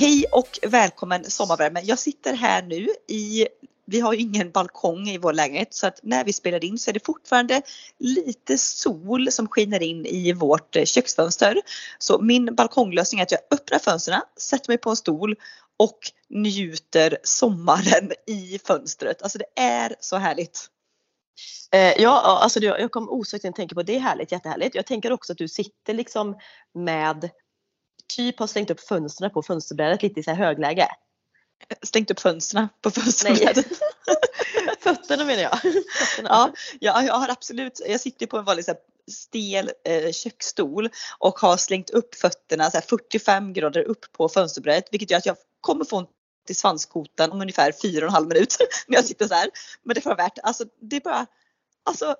Hej 0.00 0.24
och 0.32 0.58
välkommen 0.62 1.24
sommarvärme. 1.24 1.80
Jag 1.84 1.98
sitter 1.98 2.34
här 2.34 2.62
nu 2.62 2.88
i 3.08 3.48
vi 3.86 4.00
har 4.00 4.12
ju 4.12 4.20
ingen 4.20 4.50
balkong 4.50 5.08
i 5.08 5.18
vår 5.18 5.32
lägenhet 5.32 5.74
så 5.74 5.86
att 5.86 6.00
när 6.02 6.24
vi 6.24 6.32
spelar 6.32 6.64
in 6.64 6.78
så 6.78 6.90
är 6.90 6.92
det 6.92 7.06
fortfarande 7.06 7.62
lite 7.98 8.58
sol 8.58 9.32
som 9.32 9.48
skiner 9.48 9.82
in 9.82 10.06
i 10.06 10.32
vårt 10.32 10.76
eh, 10.76 10.84
köksfönster. 10.84 11.56
Så 11.98 12.20
min 12.20 12.54
balkonglösning 12.54 13.20
är 13.20 13.22
att 13.22 13.30
jag 13.30 13.40
öppnar 13.50 13.78
fönstren, 13.78 14.20
sätter 14.36 14.70
mig 14.70 14.78
på 14.78 14.90
en 14.90 14.96
stol 14.96 15.36
och 15.76 15.98
njuter 16.28 17.18
sommaren 17.22 18.12
i 18.26 18.58
fönstret. 18.64 19.22
Alltså 19.22 19.38
det 19.38 19.62
är 19.62 19.96
så 20.00 20.16
härligt. 20.16 20.66
Eh, 21.72 22.02
ja, 22.02 22.40
alltså 22.42 22.60
jag 22.60 22.90
kom 22.90 23.08
osökt 23.08 23.44
att 23.44 23.56
tänka 23.56 23.74
på 23.74 23.82
det 23.82 23.96
är 23.96 24.00
härligt, 24.00 24.32
jättehärligt. 24.32 24.74
Jag 24.74 24.86
tänker 24.86 25.12
också 25.12 25.32
att 25.32 25.38
du 25.38 25.48
sitter 25.48 25.94
liksom 25.94 26.38
med 26.74 27.30
typ 28.16 28.38
har 28.38 28.46
stängt 28.46 28.70
upp 28.70 28.80
fönstren 28.80 29.30
på 29.30 29.42
fönsterbrädet 29.42 30.02
lite 30.02 30.20
i 30.20 30.22
så 30.22 30.30
här 30.30 30.38
högläge. 30.38 30.88
Stängt 31.82 32.10
upp 32.10 32.20
fönstren 32.20 32.68
på 32.82 32.90
fönsterbrädet. 32.90 33.66
Fötterna 34.80 35.24
menar 35.24 35.42
jag. 35.42 35.60
Fötterna. 35.60 36.52
Ja, 36.80 37.02
jag 37.02 37.12
har 37.12 37.28
absolut, 37.28 37.80
jag 37.86 38.00
sitter 38.00 38.26
på 38.26 38.38
en 38.38 38.44
vanlig 38.44 38.64
så 38.64 38.70
här, 38.70 38.80
stel 39.10 39.70
eh, 39.84 40.12
köksstol 40.12 40.88
och 41.18 41.38
har 41.38 41.56
slängt 41.56 41.90
upp 41.90 42.14
fötterna 42.14 42.70
så 42.70 42.76
här, 42.76 42.84
45 42.88 43.52
grader 43.52 43.82
upp 43.82 44.12
på 44.12 44.28
fönsterbrädet 44.28 44.88
vilket 44.90 45.10
gör 45.10 45.18
att 45.18 45.26
jag 45.26 45.36
kommer 45.60 45.84
få 45.84 45.96
ont 45.96 46.10
i 46.48 46.54
svanskotan 46.54 47.32
om 47.32 47.40
ungefär 47.40 47.72
4,5 47.72 48.28
minuter 48.28 48.66
när 48.86 48.96
jag 48.96 49.04
sitter 49.04 49.28
så 49.28 49.34
här. 49.34 49.50
Men 49.82 49.94
det 49.94 50.00
får 50.00 50.10
vara 50.10 50.22
värt 50.22 50.38
Alltså 50.42 50.64
det 50.80 50.96
är 50.96 51.00
bara, 51.00 51.26
alltså 51.84 52.16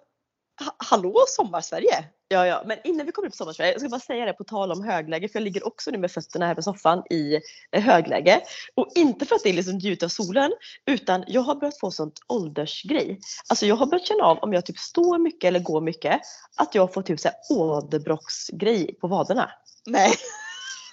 hallå 0.77 1.25
sommarsverige! 1.29 2.05
Ja, 2.33 2.47
ja, 2.47 2.63
men 2.67 2.79
innan 2.85 3.07
vi 3.07 3.13
kommer 3.13 3.29
upp 3.29 3.33
på 3.33 3.37
sommarsverige, 3.37 3.73
jag 3.73 3.81
ska 3.81 3.89
bara 3.89 4.01
säga 4.01 4.27
det 4.27 4.33
på 4.33 4.45
tal 4.45 4.73
om 4.73 4.85
högläge, 4.85 5.29
för 5.29 5.39
jag 5.39 5.45
ligger 5.45 5.67
också 5.67 5.91
nu 5.91 5.99
med 5.99 6.11
fötterna 6.11 6.47
här 6.47 6.55
på 6.55 6.63
soffan 6.63 7.03
i 7.11 7.41
eh, 7.73 7.83
högläge. 7.83 8.41
Och 8.75 8.93
inte 8.95 9.27
för 9.27 9.37
att 9.37 9.43
det 9.43 9.49
är 9.49 9.53
liksom 9.53 9.75
njuta 9.75 10.07
av 10.07 10.09
solen, 10.09 10.53
utan 10.87 11.25
jag 11.27 11.41
har 11.41 11.55
börjat 11.55 11.81
få 11.81 11.91
sånt 11.91 12.21
åldersgrej. 12.27 13.21
Alltså 13.49 13.67
jag 13.67 13.77
har 13.77 13.87
börjat 13.87 14.07
känna 14.07 14.25
av 14.25 14.39
om 14.39 14.53
jag 14.53 14.67
typ 14.67 14.79
står 14.79 15.19
mycket 15.19 15.49
eller 15.49 15.61
går 15.61 15.81
mycket, 15.81 16.21
att 16.57 16.75
jag 16.75 16.95
får 16.95 17.03
typ 17.03 17.21
så 17.21 17.29
åderbråcksgrej 17.49 18.95
på 19.01 19.09
vaderna. 19.09 19.51
Nej. 19.87 20.13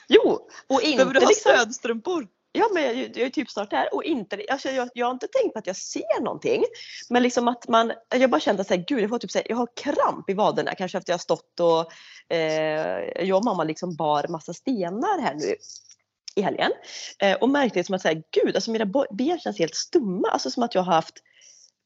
Jo! 0.08 0.49
Och 0.67 0.81
inte 0.81 0.97
Behöver 0.97 1.13
du 1.13 1.19
ha 1.19 1.30
liksom, 1.30 1.52
stödstrumpor? 1.52 2.27
Ja, 2.58 2.69
men 2.73 2.83
jag, 2.83 2.95
jag 2.95 3.17
är 3.17 3.30
typ 3.30 3.52
snart 3.52 3.69
där 3.69 3.94
och 3.94 4.03
inte, 4.03 4.45
alltså 4.50 4.69
jag, 4.69 4.89
jag 4.94 5.05
har 5.05 5.13
inte 5.13 5.27
tänkt 5.27 5.53
på 5.53 5.59
att 5.59 5.67
jag 5.67 5.75
ser 5.75 6.22
någonting. 6.22 6.64
Men 7.09 7.23
liksom 7.23 7.47
att 7.47 7.67
man, 7.67 7.94
jag 8.09 8.30
bara 8.30 8.41
kände 8.41 8.61
att 8.61 8.69
gud 8.69 8.99
jag 8.99 9.09
får 9.09 9.19
typ 9.19 9.31
så 9.31 9.38
här, 9.38 9.47
jag 9.49 9.58
har 9.58 9.67
kramp 9.75 10.30
i 10.30 10.33
vaderna 10.33 10.75
kanske 10.75 10.97
efter 10.97 11.11
jag 11.11 11.17
har 11.17 11.19
stått 11.19 11.59
och 11.59 11.91
eh, 12.36 13.27
jag 13.27 13.38
och 13.38 13.45
mamma 13.45 13.64
liksom 13.64 13.95
bar 13.95 14.27
massa 14.27 14.53
stenar 14.53 15.22
här 15.22 15.36
nu 15.36 15.55
i 16.36 16.41
helgen. 16.41 16.72
Eh, 17.19 17.38
och 17.38 17.49
märkte 17.49 17.83
som 17.83 17.95
att 17.95 18.02
säga 18.02 18.22
gud 18.31 18.55
alltså 18.55 18.71
mina 18.71 18.86
ben 19.11 19.39
känns 19.39 19.59
helt 19.59 19.75
stumma, 19.75 20.27
alltså 20.27 20.52
som 20.52 20.64
att 20.64 20.75
jag 20.75 20.81
har 20.81 20.94
haft 20.94 21.16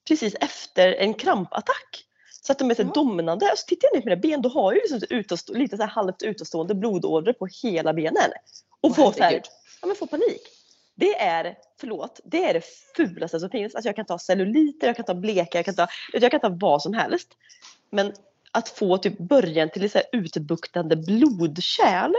precis 0.08 0.36
efter 0.36 0.94
en 0.94 1.14
krampattack. 1.14 2.06
Så 2.42 2.52
att 2.52 2.60
de 2.60 2.72
är 2.72 2.76
så 2.76 2.82
mm. 2.82 2.94
dominande. 2.94 3.52
Och 3.52 3.58
så 3.58 3.66
tittar 3.66 3.88
jag 3.88 3.96
ner 3.96 4.02
på 4.02 4.10
mina 4.10 4.22
ben, 4.22 4.42
då 4.42 4.50
har 4.50 4.74
jag 4.74 4.82
liksom 4.82 5.18
utåstå, 5.18 5.54
lite 5.54 5.78
så 5.78 5.84
här 5.84 5.90
halvt 5.90 6.24
utåstående 6.24 6.76
blodådror 6.76 7.34
på 7.34 7.48
hela 7.64 7.94
benen. 7.94 8.32
Och 8.82 8.90
oh, 8.90 8.96
får, 8.96 9.12
så 9.12 9.24
här, 9.24 9.42
ja, 9.82 9.88
men 9.88 9.96
får 9.96 10.08
panik. 10.08 10.61
Det 10.96 11.22
är, 11.22 11.56
förlåt, 11.80 12.20
det 12.24 12.44
är 12.44 12.54
det 12.54 12.64
fulaste 12.96 13.40
som 13.40 13.50
finns. 13.50 13.76
Alltså 13.76 13.88
jag 13.88 13.96
kan 13.96 14.06
ta 14.06 14.20
celluliter, 14.20 14.88
jag 14.88 14.96
kan 14.96 15.06
ta 15.06 15.14
bleka, 15.14 15.58
jag 15.58 15.66
kan 15.66 15.76
ta, 15.76 15.88
jag 16.14 16.32
kan 16.32 16.40
ta 16.40 16.50
vad 16.50 16.82
som 16.82 16.94
helst. 16.94 17.28
Men 17.90 18.14
att 18.52 18.70
få 18.70 18.98
typ 18.98 19.18
början 19.18 19.70
till 19.70 19.86
ett 19.86 20.10
utbuktande 20.12 20.96
blodkärl. 20.96 22.14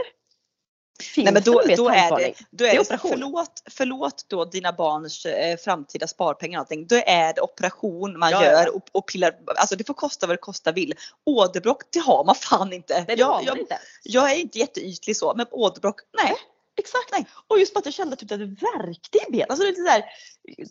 Finns 0.99 1.25
Nej, 1.25 1.33
men 1.33 1.43
då, 1.43 1.51
då 1.51 1.59
är 1.59 1.67
det, 1.67 1.75
då 1.75 2.65
är 2.65 2.73
det, 2.73 2.89
det 2.89 2.97
förlåt, 2.97 3.63
förlåt 3.69 4.25
då 4.27 4.45
dina 4.45 4.73
barns 4.73 5.25
eh, 5.25 5.57
framtida 5.57 6.07
sparpengar 6.07 6.59
och 6.59 6.61
allting. 6.61 6.87
Då 6.87 6.95
är 6.95 7.33
det 7.33 7.41
operation 7.41 8.19
man 8.19 8.31
ja, 8.31 8.43
gör 8.45 8.75
och, 8.75 8.83
och 8.91 9.07
pillar. 9.07 9.35
Alltså 9.55 9.75
det 9.75 9.87
får 9.87 9.93
kosta 9.93 10.27
vad 10.27 10.33
det 10.33 10.41
kosta 10.41 10.71
vill. 10.71 10.93
Åderbråck 11.25 11.83
det 11.91 11.99
har 11.99 12.25
man 12.25 12.35
fan 12.35 12.73
inte. 12.73 12.93
Nej, 12.93 13.05
det 13.05 13.13
jag, 13.13 13.25
har 13.25 13.33
man 13.33 13.45
jag, 13.45 13.57
inte. 13.57 13.79
jag 14.03 14.31
är 14.31 14.35
inte 14.35 14.59
jätteytlig 14.59 15.17
så 15.17 15.33
men 15.35 15.45
åderbråck, 15.51 16.01
nej 16.23 16.35
Exakt. 16.75 17.11
Nej. 17.11 17.27
Och 17.47 17.59
just 17.59 17.73
bara 17.73 17.79
att 17.79 17.85
jag 17.85 17.93
kände 17.93 18.15
typ 18.15 18.31
att 18.31 18.39
det 18.39 18.45
värkte 18.45 19.17
i 19.17 19.31
benen. 19.31 19.45
Alltså 19.49 19.65
lite 19.65 19.81
så 19.81 19.87
här, 19.87 20.03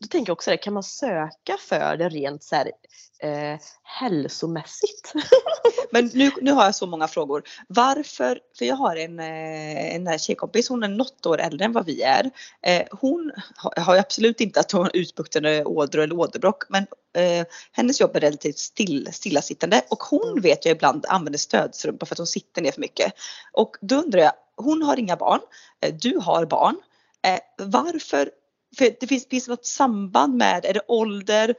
då 0.00 0.06
tänker 0.06 0.30
jag 0.30 0.34
också 0.34 0.50
det, 0.50 0.56
kan 0.56 0.72
man 0.72 0.82
söka 0.82 1.56
för 1.60 1.96
det 1.96 2.08
rent 2.08 2.42
så 2.42 2.56
här, 2.56 2.70
eh, 3.22 3.58
hälsomässigt? 3.82 5.12
Men 5.90 6.10
nu, 6.14 6.30
nu 6.40 6.52
har 6.52 6.64
jag 6.64 6.74
så 6.74 6.86
många 6.86 7.08
frågor. 7.08 7.42
Varför, 7.68 8.40
för 8.58 8.64
jag 8.64 8.76
har 8.76 8.96
en, 8.96 9.20
eh, 9.20 9.94
en 9.94 10.18
tjejkompis, 10.18 10.68
hon 10.68 10.82
är 10.82 10.88
något 10.88 11.26
år 11.26 11.40
äldre 11.40 11.64
än 11.64 11.72
vad 11.72 11.86
vi 11.86 12.02
är. 12.02 12.30
Eh, 12.62 12.82
hon 12.90 13.32
har 13.56 13.96
absolut 13.96 14.40
inte 14.40 14.60
att 14.60 14.72
hon 14.72 14.82
har 14.82 14.96
utbuktande 14.96 15.64
ådror 15.64 16.02
eller 16.02 16.18
åderbråck 16.18 16.64
men 16.68 16.86
eh, 17.16 17.46
hennes 17.72 18.00
jobb 18.00 18.16
är 18.16 18.20
relativt 18.20 18.58
still, 18.58 19.08
stillasittande 19.12 19.82
och 19.88 20.02
hon 20.02 20.28
mm. 20.28 20.42
vet 20.42 20.64
jag 20.64 20.72
ibland 20.72 21.06
använder 21.08 21.38
stödstrumpa 21.38 22.06
för 22.06 22.14
att 22.14 22.18
hon 22.18 22.26
sitter 22.26 22.62
ner 22.62 22.72
för 22.72 22.80
mycket. 22.80 23.12
Och 23.52 23.76
då 23.80 23.96
undrar 23.96 24.20
jag, 24.20 24.32
hon 24.56 24.82
har 24.82 24.98
inga 24.98 25.16
barn, 25.16 25.40
eh, 25.80 25.94
du 25.94 26.18
har 26.18 26.46
barn. 26.46 26.76
Eh, 27.22 27.38
varför 27.66 28.30
för 28.78 28.96
det 29.00 29.06
finns, 29.06 29.28
finns 29.28 29.48
något 29.48 29.66
samband 29.66 30.34
med, 30.34 30.64
är 30.64 30.74
det 30.74 30.80
ålder, 30.88 31.54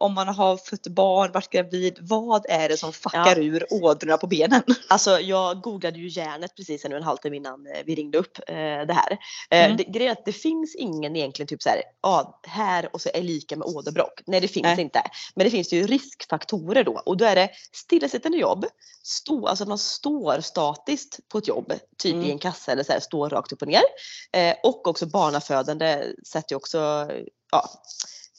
om 0.00 0.14
man 0.14 0.28
har 0.28 0.56
fött 0.56 0.86
barn, 0.86 1.32
varit 1.32 1.50
gravid, 1.50 1.98
vad 2.00 2.46
är 2.48 2.68
det 2.68 2.76
som 2.76 2.92
fuckar 2.92 3.36
ja. 3.36 3.42
ur 3.42 3.66
ådrorna 3.70 4.16
på 4.16 4.26
benen? 4.26 4.62
Alltså 4.88 5.20
jag 5.20 5.60
googlade 5.60 5.98
ju 5.98 6.08
järnet 6.08 6.56
precis 6.56 6.84
en 6.84 7.02
halvtimme 7.02 7.36
innan 7.36 7.66
eh, 7.66 7.82
vi 7.86 7.94
ringde 7.94 8.18
upp 8.18 8.38
eh, 8.48 8.54
det 8.54 8.92
här. 8.92 9.12
Eh, 9.50 9.64
mm. 9.64 9.76
det, 9.76 9.84
grejen 9.84 10.10
är 10.10 10.12
att 10.12 10.24
det 10.24 10.32
finns 10.32 10.74
ingen 10.74 11.16
egentligen 11.16 11.46
typ 11.46 11.62
så 11.62 11.68
här, 11.68 11.82
ja, 12.02 12.40
här 12.46 12.88
och 12.92 13.00
så 13.00 13.10
är 13.14 13.22
lika 13.22 13.56
med 13.56 13.66
åderbråck. 13.66 14.20
Nej 14.26 14.40
det 14.40 14.48
finns 14.48 14.64
Nej. 14.64 14.80
inte. 14.80 15.02
Men 15.34 15.44
det 15.44 15.50
finns 15.50 15.72
ju 15.72 15.86
riskfaktorer 15.86 16.84
då 16.84 17.02
och 17.06 17.16
då 17.16 17.24
är 17.24 17.34
det 17.34 17.50
stillasittande 17.72 18.38
jobb, 18.38 18.66
stå, 19.02 19.46
alltså 19.46 19.64
man 19.64 19.78
står 19.78 20.40
statiskt 20.40 21.28
på 21.28 21.38
ett 21.38 21.48
jobb, 21.48 21.72
typ 21.98 22.14
mm. 22.14 22.26
i 22.26 22.30
en 22.30 22.38
kassa 22.38 22.72
eller 22.72 22.82
så 22.82 22.92
här, 22.92 23.00
står 23.00 23.30
rakt 23.30 23.52
upp 23.52 23.62
och 23.62 23.68
ner. 23.68 23.82
Eh, 24.32 24.54
och 24.62 24.88
också 24.88 25.06
barnafödande 25.06 26.02
sätter 26.26 26.55
ju 26.56 26.58
också 26.58 27.08
ja, 27.52 27.70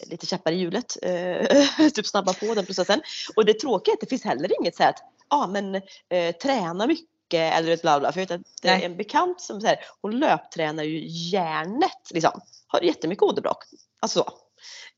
lite 0.05 0.25
käppar 0.25 0.51
i 0.51 0.55
hjulet, 0.55 0.97
eh, 1.01 1.89
typ 1.95 2.07
snabba 2.07 2.33
på 2.33 2.53
den 2.53 2.65
processen. 2.65 3.01
Och 3.35 3.45
det 3.45 3.53
tråkiga 3.53 3.93
är 3.93 3.95
att 3.95 4.01
det 4.01 4.07
finns 4.07 4.23
heller 4.23 4.59
inget 4.59 4.75
så 4.75 4.83
här 4.83 4.89
att, 4.89 5.03
ja 5.29 5.37
ah, 5.37 5.47
men 5.47 5.75
eh, 6.09 6.35
träna 6.41 6.87
mycket 6.87 7.53
eller 7.53 7.71
ett 7.71 7.81
bla 7.81 7.99
bla. 7.99 8.11
För 8.11 8.19
jag 8.19 8.27
vet 8.27 8.39
att 8.39 8.47
det 8.61 8.69
är 8.69 8.81
en 8.81 8.97
bekant 8.97 9.41
som 9.41 9.61
så 9.61 9.75
hon 10.01 10.19
löptränar 10.19 10.83
ju 10.83 11.07
järnet 11.07 12.11
liksom. 12.11 12.41
Har 12.67 12.81
jättemycket 12.81 13.23
åderbråck. 13.23 13.63
Alltså 13.99 14.19
så. 14.19 14.46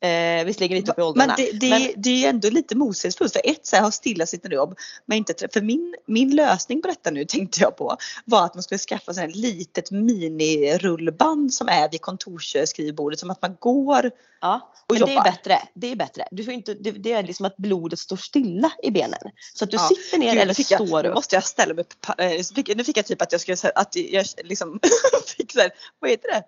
Eh, 0.02 0.46
visserligen 0.46 0.78
lite 0.78 0.92
upp 0.92 1.00
i 1.00 1.02
åldrarna. 1.02 1.36
Men 1.38 1.46
det, 1.46 1.59
det, 1.59 1.70
men 1.70 2.02
det 2.02 2.25
är 2.25 2.30
ändå 2.30 2.50
lite 2.50 2.75
motsägelsefullt. 2.75 3.34
För 3.34 3.42
ett, 3.44 3.66
så 3.66 3.75
här, 3.75 3.84
ha 3.84 3.92
stillasittande 3.92 4.56
jobb. 4.56 4.78
Men 5.06 5.18
inte, 5.18 5.47
för 5.53 5.62
min, 5.62 5.96
min 6.06 6.36
lösning 6.36 6.81
på 6.81 6.88
detta 6.88 7.12
nu 7.12 7.25
tänkte 7.28 7.62
jag 7.62 7.78
på 7.78 7.98
var 8.25 8.46
att 8.46 8.56
man 8.56 8.64
skulle 8.64 8.80
skaffa 8.80 9.14
sig 9.14 9.25
ett 9.25 9.36
litet 9.36 9.92
minirullband 9.92 11.53
som 11.53 11.68
är 11.68 11.90
vid 11.92 12.02
kontorsskrivbordet. 12.02 13.19
Som 13.19 13.30
att 13.30 13.42
man 13.42 13.56
går 13.59 14.12
Ja, 14.42 14.72
och 14.88 14.94
men 14.94 15.00
jobbar. 15.00 15.14
det 15.14 15.19
är 15.19 15.24
bättre. 15.31 15.59
Det 15.74 15.92
är 15.92 15.96
bättre. 15.96 16.28
Du 16.31 16.44
får 16.44 16.53
inte, 16.53 16.74
det, 16.74 16.92
det, 16.92 17.12
är 17.12 17.24
liksom 17.24 17.46
att 17.46 17.58
blodet 17.58 18.00
står 18.00 18.18
stilla 18.18 18.72
i 18.84 18.92
benen. 18.92 19.19
Så 19.53 19.64
att 19.64 19.72
du 19.72 19.78
ja. 19.78 19.88
sitter 19.88 20.18
ner 20.18 20.34
Gud, 20.34 20.42
eller 20.42 20.53
står 20.53 20.80
jag, 20.80 21.00
upp. 21.00 21.03
Nu 21.03 21.14
måste 21.14 21.36
jag 21.36 21.44
ställa 21.44 21.74
mig 21.74 21.81
upp. 21.81 22.18
Nu 22.18 22.44
fick, 22.44 22.75
nu 22.75 22.84
fick 22.84 22.98
jag 22.98 23.06
typ 23.06 23.22
att 23.22 23.31
jag 23.31 23.42
skulle 23.42 23.58
säga 23.58 23.74
att 23.75 23.96
jag 23.96 24.25
liksom 24.44 24.80
fick 25.38 25.52
så 25.52 25.59
här, 25.59 25.72
vad 26.00 26.12
heter 26.12 26.30
det? 26.30 26.44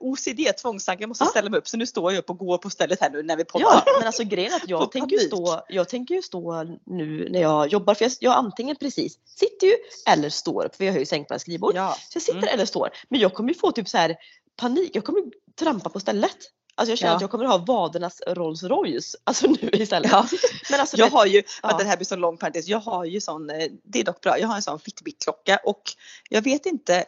OCD, 0.00 0.56
tvångstankar, 0.62 1.02
jag 1.02 1.08
måste 1.08 1.24
ja. 1.24 1.30
ställa 1.30 1.50
mig 1.50 1.58
upp 1.58 1.68
så 1.68 1.76
nu 1.76 1.86
står 1.86 2.12
jag 2.12 2.18
upp 2.18 2.30
och 2.30 2.38
går 2.38 2.58
på 2.58 2.70
stället 2.70 3.00
här 3.00 3.10
nu 3.10 3.22
när 3.22 3.36
vi 3.36 3.44
poddar. 3.44 3.82
Ja 3.86 3.92
men 3.98 4.06
alltså 4.06 4.24
grejen 4.24 4.52
är 4.52 4.56
att 4.56 4.68
jag 4.68 4.92
tänker 4.92 5.16
ju 5.16 5.22
stå, 5.22 5.64
jag 5.68 5.88
tänker 5.88 6.14
ju 6.14 6.22
stå 6.22 6.64
nu 6.84 7.28
när 7.30 7.40
jag 7.40 7.68
jobbar 7.68 7.94
för 7.94 8.04
jag, 8.04 8.12
jag 8.20 8.32
antingen 8.32 8.76
precis 8.76 9.18
sitter 9.24 9.66
ju 9.66 9.74
eller 10.06 10.30
står 10.30 10.64
upp 10.64 10.76
för 10.76 10.84
jag 10.84 10.92
har 10.92 10.98
ju 10.98 11.06
sänkbara 11.06 11.38
skrivbord. 11.38 11.72
Ja. 11.76 11.96
Så 12.08 12.16
jag 12.16 12.22
sitter 12.22 12.38
mm. 12.38 12.54
eller 12.54 12.64
står. 12.64 12.90
Men 13.08 13.20
jag 13.20 13.34
kommer 13.34 13.48
ju 13.48 13.58
få 13.58 13.72
typ 13.72 13.88
så 13.88 13.98
här 13.98 14.16
panik, 14.56 14.90
jag 14.94 15.04
kommer 15.04 15.22
trampa 15.58 15.90
på 15.90 16.00
stället. 16.00 16.36
Alltså 16.74 16.92
jag 16.92 16.98
känner 16.98 17.12
ja. 17.12 17.16
att 17.16 17.20
jag 17.20 17.30
kommer 17.30 17.44
ha 17.44 17.58
vadernas 17.58 18.22
Rolls 18.26 18.62
Royce 18.62 19.16
alltså 19.24 19.46
nu 19.46 19.70
istället. 19.72 20.10
Ja. 20.10 20.26
Men 20.70 20.80
alltså 20.80 20.96
jag 20.96 21.10
det, 21.10 21.16
har 21.16 21.26
ju, 21.26 21.42
ja. 21.62 21.76
det 21.78 21.84
här 21.84 21.96
blir 21.96 22.06
så 22.06 22.16
lång 22.16 22.36
parentes, 22.36 22.68
jag 22.68 22.78
har 22.78 23.04
ju 23.04 23.20
sån, 23.20 23.50
eh, 23.50 23.66
det 23.84 24.00
är 24.00 24.04
dock 24.04 24.20
bra, 24.20 24.38
jag 24.38 24.48
har 24.48 24.56
en 24.56 24.62
sån 24.62 24.78
Fitbit-klocka 24.78 25.58
och 25.64 25.82
jag 26.30 26.42
vet 26.42 26.66
inte 26.66 27.04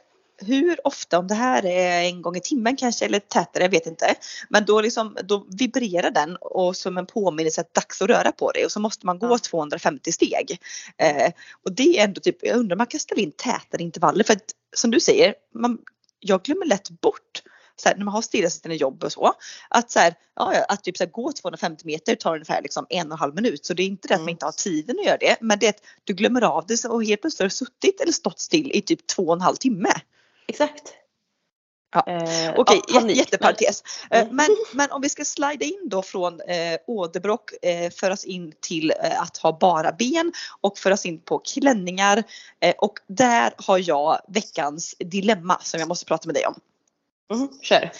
hur 0.46 0.86
ofta, 0.86 1.18
om 1.18 1.26
det 1.26 1.34
här 1.34 1.66
är 1.66 2.02
en 2.02 2.22
gång 2.22 2.36
i 2.36 2.40
timmen 2.40 2.76
kanske 2.76 3.04
eller 3.04 3.18
tätare, 3.18 3.64
jag 3.64 3.70
vet 3.70 3.86
inte. 3.86 4.14
Men 4.48 4.64
då, 4.64 4.80
liksom, 4.80 5.16
då 5.24 5.46
vibrerar 5.58 6.10
den 6.10 6.36
och 6.36 6.76
som 6.76 6.98
en 6.98 7.06
påminnelse 7.06 7.60
att 7.60 7.74
dags 7.74 8.02
att 8.02 8.08
röra 8.08 8.32
på 8.32 8.52
dig 8.52 8.64
och 8.64 8.72
så 8.72 8.80
måste 8.80 9.06
man 9.06 9.18
gå 9.18 9.26
ja. 9.26 9.38
250 9.38 10.12
steg. 10.12 10.58
Eh, 10.98 11.32
och 11.64 11.72
det 11.72 11.98
är 11.98 12.04
ändå 12.04 12.20
typ, 12.20 12.36
jag 12.40 12.56
undrar 12.56 12.74
om 12.74 12.78
man 12.78 12.86
kan 12.86 13.00
ställa 13.00 13.22
in 13.22 13.32
tätare 13.32 13.82
intervaller 13.82 14.24
för 14.24 14.32
att 14.32 14.44
som 14.76 14.90
du 14.90 15.00
säger, 15.00 15.34
man, 15.54 15.78
jag 16.20 16.42
glömmer 16.42 16.66
lätt 16.66 16.90
bort 16.90 17.42
så 17.80 17.88
här, 17.88 17.96
när 17.96 18.04
man 18.04 18.14
har 18.14 18.22
stillasittande 18.22 18.76
jobb 18.76 19.04
och 19.04 19.12
så. 19.12 19.32
Att, 19.68 19.90
så 19.90 19.98
här, 19.98 20.14
ja, 20.36 20.64
att 20.68 20.84
typ 20.84 20.96
så 20.96 21.04
här, 21.04 21.10
gå 21.10 21.32
250 21.32 21.86
meter 21.86 22.14
tar 22.14 22.34
ungefär 22.34 22.62
liksom 22.62 22.86
en 22.88 23.06
och 23.06 23.12
en 23.12 23.18
halv 23.18 23.34
minut. 23.34 23.66
Så 23.66 23.74
det 23.74 23.82
är 23.82 23.86
inte 23.86 24.08
det 24.08 24.14
att 24.14 24.20
man 24.20 24.24
mm. 24.24 24.32
inte 24.32 24.44
har 24.44 24.52
tiden 24.52 24.98
att 24.98 25.06
göra 25.06 25.16
det. 25.16 25.36
Men 25.40 25.58
det 25.58 25.66
är 25.66 25.70
att 25.70 25.82
du 26.04 26.14
glömmer 26.14 26.42
av 26.42 26.66
det 26.66 26.84
och 26.84 27.04
helt 27.04 27.20
plötsligt 27.20 27.40
har 27.40 27.46
du 27.46 27.50
suttit 27.50 28.00
eller 28.00 28.12
stått 28.12 28.38
still 28.38 28.70
i 28.74 28.80
typ 28.80 29.06
två 29.06 29.22
och 29.22 29.34
en 29.34 29.40
halv 29.40 29.56
timme. 29.56 29.92
Exakt. 30.50 30.94
Ja. 31.92 32.04
Eh, 32.06 32.54
Okej, 32.56 32.82
okay, 32.88 33.12
jätteparentes. 33.12 33.82
Men, 34.10 34.20
mm. 34.20 34.36
men, 34.36 34.48
men, 34.72 34.90
om 34.90 35.02
vi 35.02 35.08
ska 35.08 35.24
slida 35.24 35.64
in 35.64 35.88
då 35.88 36.02
från 36.02 36.40
eh, 36.40 36.78
åderbråck, 36.86 37.50
eh, 37.62 37.90
föras 37.90 38.24
in 38.24 38.52
till 38.60 38.90
eh, 39.02 39.22
att 39.22 39.36
ha 39.36 39.58
bara 39.60 39.92
ben 39.92 40.32
och 40.60 40.78
föras 40.78 41.06
in 41.06 41.20
på 41.20 41.38
klänningar. 41.38 42.22
Eh, 42.60 42.74
och 42.78 42.98
där 43.06 43.52
har 43.56 43.78
jag 43.78 44.20
veckans 44.28 44.94
dilemma 44.98 45.60
som 45.62 45.80
jag 45.80 45.88
måste 45.88 46.06
prata 46.06 46.28
med 46.28 46.34
dig 46.34 46.46
om. 46.46 46.54
Mm, 47.34 47.48
kör. 47.62 47.92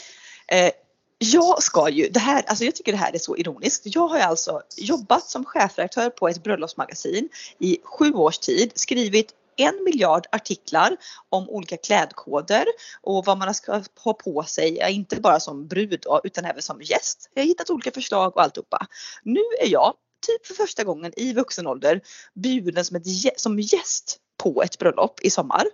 Eh, 0.49 0.71
jag 1.19 1.63
ska 1.63 1.89
ju, 1.89 2.09
det 2.09 2.21
här, 2.21 2.45
alltså 2.47 2.65
jag 2.65 2.75
tycker 2.75 2.93
det 2.93 2.99
här 2.99 3.15
är 3.15 3.19
så 3.19 3.37
ironiskt. 3.37 3.83
Jag 3.85 4.09
har 4.09 4.19
alltså 4.19 4.63
jobbat 4.77 5.31
som 5.31 5.45
chefredaktör 5.45 6.11
på 6.11 6.29
ett 6.29 6.43
bröllopsmagasin 6.43 7.29
i 7.59 7.79
sju 7.85 8.13
års 8.13 8.39
tid, 8.39 8.73
skrivit 8.75 9.35
en 9.57 9.85
miljard 9.85 10.27
artiklar 10.33 10.97
om 11.29 11.49
olika 11.49 11.77
klädkoder 11.77 12.65
och 13.01 13.25
vad 13.25 13.39
man 13.39 13.55
ska 13.55 13.83
ha 14.05 14.13
på 14.13 14.43
sig, 14.43 14.91
inte 14.91 15.21
bara 15.21 15.41
som 15.41 15.69
brud 15.69 16.05
utan 16.25 16.45
även 16.45 16.63
som 16.63 16.83
gäst. 16.83 17.31
Jag 17.35 17.43
har 17.43 17.47
hittat 17.47 17.71
olika 17.71 17.91
förslag 17.91 18.37
och 18.37 18.43
alltihopa. 18.43 18.87
Nu 19.23 19.41
är 19.61 19.69
jag, 19.69 19.95
typ 20.27 20.47
för 20.47 20.55
första 20.55 20.85
gången 20.85 21.13
i 21.17 21.33
vuxen 21.33 21.67
ålder, 21.67 22.01
bjuden 22.35 22.85
som, 22.85 22.97
ett, 22.97 23.41
som 23.41 23.61
gäst 23.61 24.19
på 24.43 24.63
ett 24.63 24.79
bröllop 24.79 25.21
i 25.21 25.31
sommar. 25.31 25.65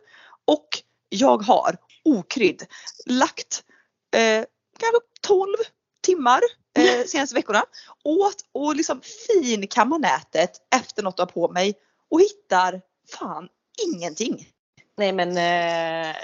Och 0.44 0.69
jag 1.08 1.43
har 1.43 1.76
okrydd 2.05 2.67
lagt 3.06 3.64
eh, 4.17 4.44
kanske 4.78 5.00
12 5.20 5.55
timmar 6.02 6.40
eh, 6.78 7.05
senaste 7.06 7.34
veckorna 7.34 7.64
åt 8.05 8.37
och 8.52 8.76
liksom 8.76 9.00
finkamma 9.00 9.99
nätet 9.99 10.50
efter 10.76 11.02
något 11.02 11.20
att 11.20 11.31
ha 11.31 11.46
på 11.46 11.52
mig 11.52 11.75
och 12.11 12.20
hittar 12.20 12.81
fan 13.19 13.49
ingenting. 13.94 14.46
Nej 14.96 15.12
men 15.12 15.37
eh, 15.37 16.17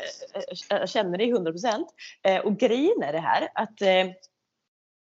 jag 0.68 0.88
känner 0.88 1.18
det 1.18 1.28
100 1.28 1.52
procent. 1.52 1.88
Eh, 2.22 2.38
och 2.38 2.58
grejen 2.58 3.02
är 3.02 3.12
det 3.12 3.20
här 3.20 3.48
att 3.54 3.82
eh, 3.82 4.06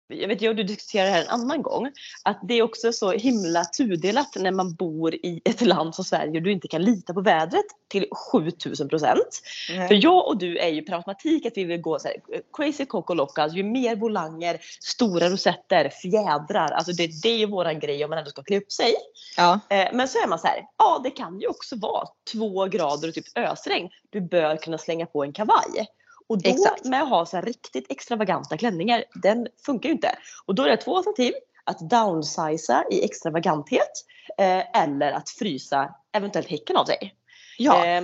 jag 0.10 0.28
vet 0.28 0.42
jag 0.42 0.56
du 0.56 0.64
diskuterade 0.64 1.10
det 1.10 1.14
här 1.14 1.22
en 1.22 1.30
annan 1.30 1.62
gång, 1.62 1.92
att 2.24 2.40
det 2.44 2.54
är 2.54 2.62
också 2.62 2.94
så 2.94 3.12
himla 3.12 3.66
tudelat 3.66 4.36
när 4.36 4.52
man 4.52 4.74
bor 4.74 5.16
i 5.16 5.42
ett 5.46 5.62
land 5.62 5.96
som 5.96 6.06
Sverige 6.06 6.38
och 6.38 6.44
du 6.44 6.52
inte 6.52 6.68
kan 6.68 6.84
lita 6.84 7.14
på 7.14 7.22
vädret 7.22 7.66
till 7.88 8.06
7000 8.32 8.90
procent. 8.90 9.42
För 9.88 10.04
jag 10.04 10.28
och 10.28 10.38
du 10.38 10.58
är 10.58 10.68
ju 10.68 10.82
per 10.82 10.94
automatik 10.94 11.46
att 11.46 11.58
vi 11.58 11.64
vill 11.64 11.82
gå 11.82 12.00
så 12.00 12.08
här, 12.08 12.18
crazy 12.54 12.86
coco 12.86 13.14
loca, 13.14 13.44
alltså 13.44 13.58
ju 13.58 13.64
mer 13.64 13.96
volanger, 13.96 14.60
stora 14.80 15.30
rosetter, 15.30 15.90
fjädrar, 15.90 16.72
alltså 16.72 16.92
det, 16.92 17.22
det 17.24 17.30
är 17.30 17.38
ju 17.38 17.46
våran 17.46 17.80
grej 17.80 18.04
om 18.04 18.10
man 18.10 18.20
ändå 18.20 18.32
ska 18.32 18.44
klä 18.44 18.58
upp 18.58 18.72
sig. 18.72 18.94
Ja. 19.38 19.60
Eh, 19.70 19.88
men 19.94 20.08
så 20.08 20.18
är 20.18 20.28
man 20.28 20.40
så 20.40 20.48
här, 20.48 20.66
ja 20.78 21.02
det 21.04 21.12
kan 21.12 21.40
ju 21.40 21.48
också 21.48 21.76
vara 21.76 22.08
två 22.34 22.66
grader 22.66 23.08
och 23.08 23.14
typ 23.14 23.38
ösregn. 23.38 23.90
Du 24.10 24.22
bör 24.22 24.58
kunna 24.58 24.78
slänga 24.78 25.06
på 25.06 25.24
en 25.24 25.34
kavaj. 25.34 25.88
Och 26.30 26.42
då 26.42 26.50
Exakt. 26.50 26.86
med 26.86 27.02
att 27.02 27.10
ha 27.10 27.26
så 27.26 27.42
riktigt 27.42 27.92
extravaganta 27.92 28.58
klänningar, 28.58 29.04
den 29.14 29.48
funkar 29.66 29.90
ju 29.90 29.96
inte. 29.96 30.16
Och 30.46 30.56
då 30.56 30.64
är 30.64 30.70
det 30.70 30.78
två 30.78 30.98
alternativ. 30.98 31.34
Att 31.64 31.90
downsiza 31.90 32.86
i 32.92 33.06
extravaganthet 33.06 34.06
eh, 34.38 34.82
eller 34.82 35.12
att 35.12 35.30
frysa 35.30 35.96
eventuellt 36.12 36.48
häcken 36.48 36.78
av 36.78 36.86
sig. 36.86 37.16
Ja. 37.58 37.86
Eh, 37.86 38.04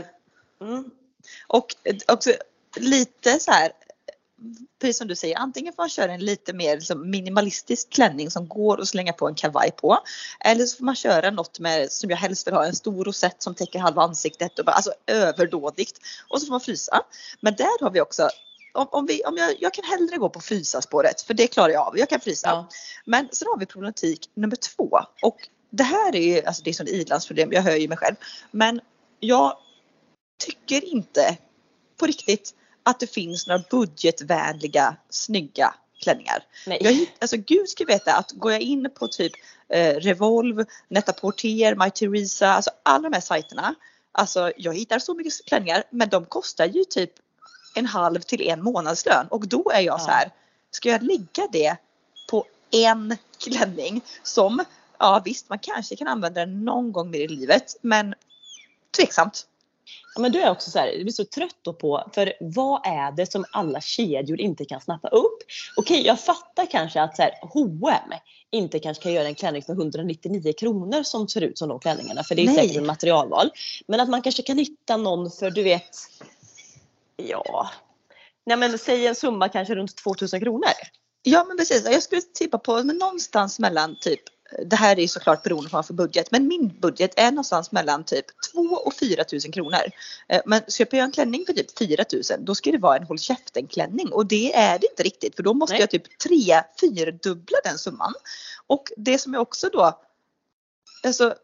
mm. 0.62 0.92
Och 1.48 1.75
också 2.07 2.31
lite 2.75 3.39
så 3.39 3.51
här 3.51 3.72
precis 4.81 4.97
som 4.97 5.07
du 5.07 5.15
säger, 5.15 5.37
antingen 5.37 5.73
får 5.73 5.83
man 5.83 5.89
köra 5.89 6.13
en 6.13 6.25
lite 6.25 6.53
mer 6.53 6.75
liksom 6.75 7.09
minimalistisk 7.09 7.89
klänning 7.89 8.31
som 8.31 8.47
går 8.47 8.81
att 8.81 8.87
slänga 8.87 9.13
på 9.13 9.27
en 9.27 9.35
kavaj 9.35 9.71
på. 9.71 9.97
Eller 10.39 10.65
så 10.65 10.77
får 10.77 10.85
man 10.85 10.95
köra 10.95 11.31
något 11.31 11.59
med, 11.59 11.91
som 11.91 12.09
jag 12.09 12.17
helst 12.17 12.47
vill 12.47 12.53
ha, 12.53 12.65
en 12.65 12.75
stor 12.75 13.05
rosett 13.05 13.41
som 13.41 13.55
täcker 13.55 13.79
halva 13.79 14.01
ansiktet. 14.01 14.59
Och 14.59 14.65
bara, 14.65 14.71
alltså 14.71 14.93
överdådigt. 15.07 15.99
Och 16.29 16.39
så 16.39 16.45
får 16.45 16.51
man 16.51 16.61
frysa. 16.61 17.01
Men 17.39 17.55
där 17.55 17.83
har 17.83 17.91
vi 17.91 18.01
också 18.01 18.29
om, 18.73 18.87
om, 18.91 19.05
vi, 19.05 19.23
om 19.23 19.37
jag, 19.37 19.55
jag 19.59 19.73
kan 19.73 19.83
hellre 19.83 20.17
gå 20.17 20.29
på 20.29 20.39
frysa 20.39 20.81
spåret 20.81 21.21
för 21.21 21.33
det 21.33 21.47
klarar 21.47 21.69
jag 21.69 21.87
av. 21.87 21.97
Jag 21.97 22.09
kan 22.09 22.19
frysa. 22.19 22.47
Ja. 22.47 22.69
Men 23.05 23.29
sen 23.31 23.47
har 23.47 23.59
vi 23.59 23.65
problematik 23.65 24.29
nummer 24.33 24.55
två. 24.55 24.99
Och 25.21 25.49
det 25.69 25.83
här 25.83 26.15
är 26.15 26.35
ju, 26.35 26.45
alltså 26.45 26.63
det 26.63 26.69
är 26.69 26.73
som 26.73 26.87
idlandsproblem, 26.87 27.51
jag 27.51 27.61
hör 27.61 27.75
ju 27.75 27.87
mig 27.87 27.97
själv. 27.97 28.15
Men 28.51 28.81
jag 29.19 29.57
tycker 30.45 30.85
inte 30.85 31.37
på 31.99 32.05
riktigt 32.05 32.53
att 32.85 32.99
det 32.99 33.07
finns 33.07 33.47
några 33.47 33.63
budgetvänliga 33.69 34.95
snygga 35.09 35.75
klänningar. 36.01 36.43
Nej. 36.67 36.77
Jag, 36.81 37.13
alltså 37.19 37.37
gud 37.37 37.69
ska 37.69 37.85
veta 37.85 38.13
att 38.13 38.31
går 38.31 38.51
jag 38.51 38.61
in 38.61 38.89
på 38.99 39.07
typ 39.07 39.31
eh, 39.69 39.95
Revolve, 39.95 40.65
Netta 40.87 41.13
Porter, 41.13 41.75
My 41.75 41.91
Theresa, 41.91 42.47
alltså 42.47 42.71
alla 42.83 43.09
de 43.09 43.15
här 43.15 43.21
sajterna. 43.21 43.75
Alltså 44.11 44.51
jag 44.57 44.73
hittar 44.73 44.99
så 44.99 45.13
mycket 45.13 45.45
klänningar 45.45 45.83
men 45.89 46.09
de 46.09 46.25
kostar 46.25 46.65
ju 46.65 46.83
typ 46.83 47.11
en 47.75 47.85
halv 47.85 48.19
till 48.19 48.41
en 48.41 48.63
månadslön 48.63 49.27
och 49.27 49.47
då 49.47 49.71
är 49.73 49.81
jag 49.81 49.99
ja. 49.99 49.99
så 49.99 50.11
här. 50.11 50.31
Ska 50.71 50.89
jag 50.89 51.03
lägga 51.03 51.47
det 51.51 51.75
på 52.29 52.45
en 52.71 53.17
klänning 53.37 54.01
som, 54.23 54.63
ja 54.99 55.21
visst 55.25 55.49
man 55.49 55.59
kanske 55.59 55.95
kan 55.95 56.07
använda 56.07 56.39
den 56.39 56.65
någon 56.65 56.91
gång 56.91 57.11
mer 57.11 57.19
i 57.19 57.27
livet 57.27 57.75
men 57.81 58.13
tveksamt. 58.97 59.47
Ja, 60.15 60.21
men 60.21 60.31
du 60.31 60.41
är 60.41 60.51
också 60.51 60.71
så 60.71 60.79
här, 60.79 60.91
du 60.91 61.03
blir 61.03 61.13
så 61.13 61.25
trött 61.25 61.57
då 61.62 61.73
på, 61.73 62.09
för 62.13 62.33
vad 62.39 62.88
är 62.88 63.12
det 63.12 63.31
som 63.31 63.45
alla 63.51 63.81
kedjor 63.81 64.39
inte 64.39 64.65
kan 64.65 64.81
snappa 64.81 65.07
upp? 65.07 65.38
Okej, 65.77 66.06
jag 66.06 66.19
fattar 66.19 66.65
kanske 66.65 67.01
att 67.01 67.15
så 67.15 67.21
här, 67.21 67.31
H&M 67.41 68.19
inte 68.51 68.79
kanske 68.79 69.03
kan 69.03 69.13
göra 69.13 69.27
en 69.27 69.35
klänning 69.35 69.63
för 69.63 69.73
199 69.73 70.53
kronor 70.59 71.03
som 71.03 71.27
ser 71.27 71.41
ut 71.41 71.57
som 71.57 71.69
de 71.69 71.79
klänningarna, 71.79 72.23
för 72.23 72.35
det 72.35 72.41
är 72.41 72.45
Nej. 72.45 72.56
säkert 72.56 72.77
en 72.77 72.85
materialval. 72.85 73.51
Men 73.88 74.00
att 74.00 74.09
man 74.09 74.21
kanske 74.21 74.41
kan 74.41 74.57
hitta 74.57 74.97
någon 74.97 75.31
för 75.31 75.51
du 75.51 75.63
vet, 75.63 75.89
ja, 77.18 77.69
Nej 78.45 78.57
men 78.57 78.77
säg 78.77 79.07
en 79.07 79.15
summa 79.15 79.50
kanske 79.50 79.75
runt 79.75 79.95
2000 79.95 80.39
kronor. 80.39 80.69
Ja 81.23 81.44
men 81.44 81.57
precis, 81.57 81.85
jag 81.85 82.03
skulle 82.03 82.21
tippa 82.21 82.57
på 82.57 82.83
men 82.83 82.97
någonstans 82.97 83.59
mellan 83.59 83.95
typ 84.00 84.21
det 84.65 84.75
här 84.75 85.00
är 85.00 85.07
såklart 85.07 85.44
beroende 85.44 85.69
på 85.69 85.74
vad 85.74 85.77
man 85.77 85.83
får 85.83 85.94
budget, 85.94 86.31
men 86.31 86.47
min 86.47 86.80
budget 86.80 87.13
är 87.19 87.31
någonstans 87.31 87.71
mellan 87.71 88.03
typ 88.03 88.25
2 88.53 88.59
och 88.62 88.94
4 88.94 89.24
000 89.31 89.53
kronor. 89.53 89.81
Eh, 90.27 90.42
men 90.45 90.62
köper 90.68 90.97
jag 90.97 91.06
en 91.06 91.12
klänning 91.12 91.45
för 91.45 91.53
typ 91.53 91.77
4 91.77 92.06
000 92.13 92.24
då 92.39 92.56
ska 92.56 92.71
det 92.71 92.77
vara 92.77 92.97
en 92.97 93.03
håll 93.03 93.19
käften 93.19 93.68
klänning 93.68 94.12
och 94.12 94.25
det 94.25 94.56
är 94.56 94.80
det 94.80 94.88
inte 94.89 95.03
riktigt 95.03 95.36
för 95.36 95.44
då 95.44 95.53
måste 95.53 95.74
Nej. 95.74 95.81
jag 95.81 95.89
typ 95.89 96.19
3 96.19 96.63
4 96.81 97.12
dubbla 97.12 97.57
den 97.63 97.77
summan. 97.77 98.13
Och 98.68 98.92
det 98.97 99.18
som 99.18 99.33
jag 99.33 99.42
också 99.42 99.69
då, 99.69 100.00
alltså 101.03 101.36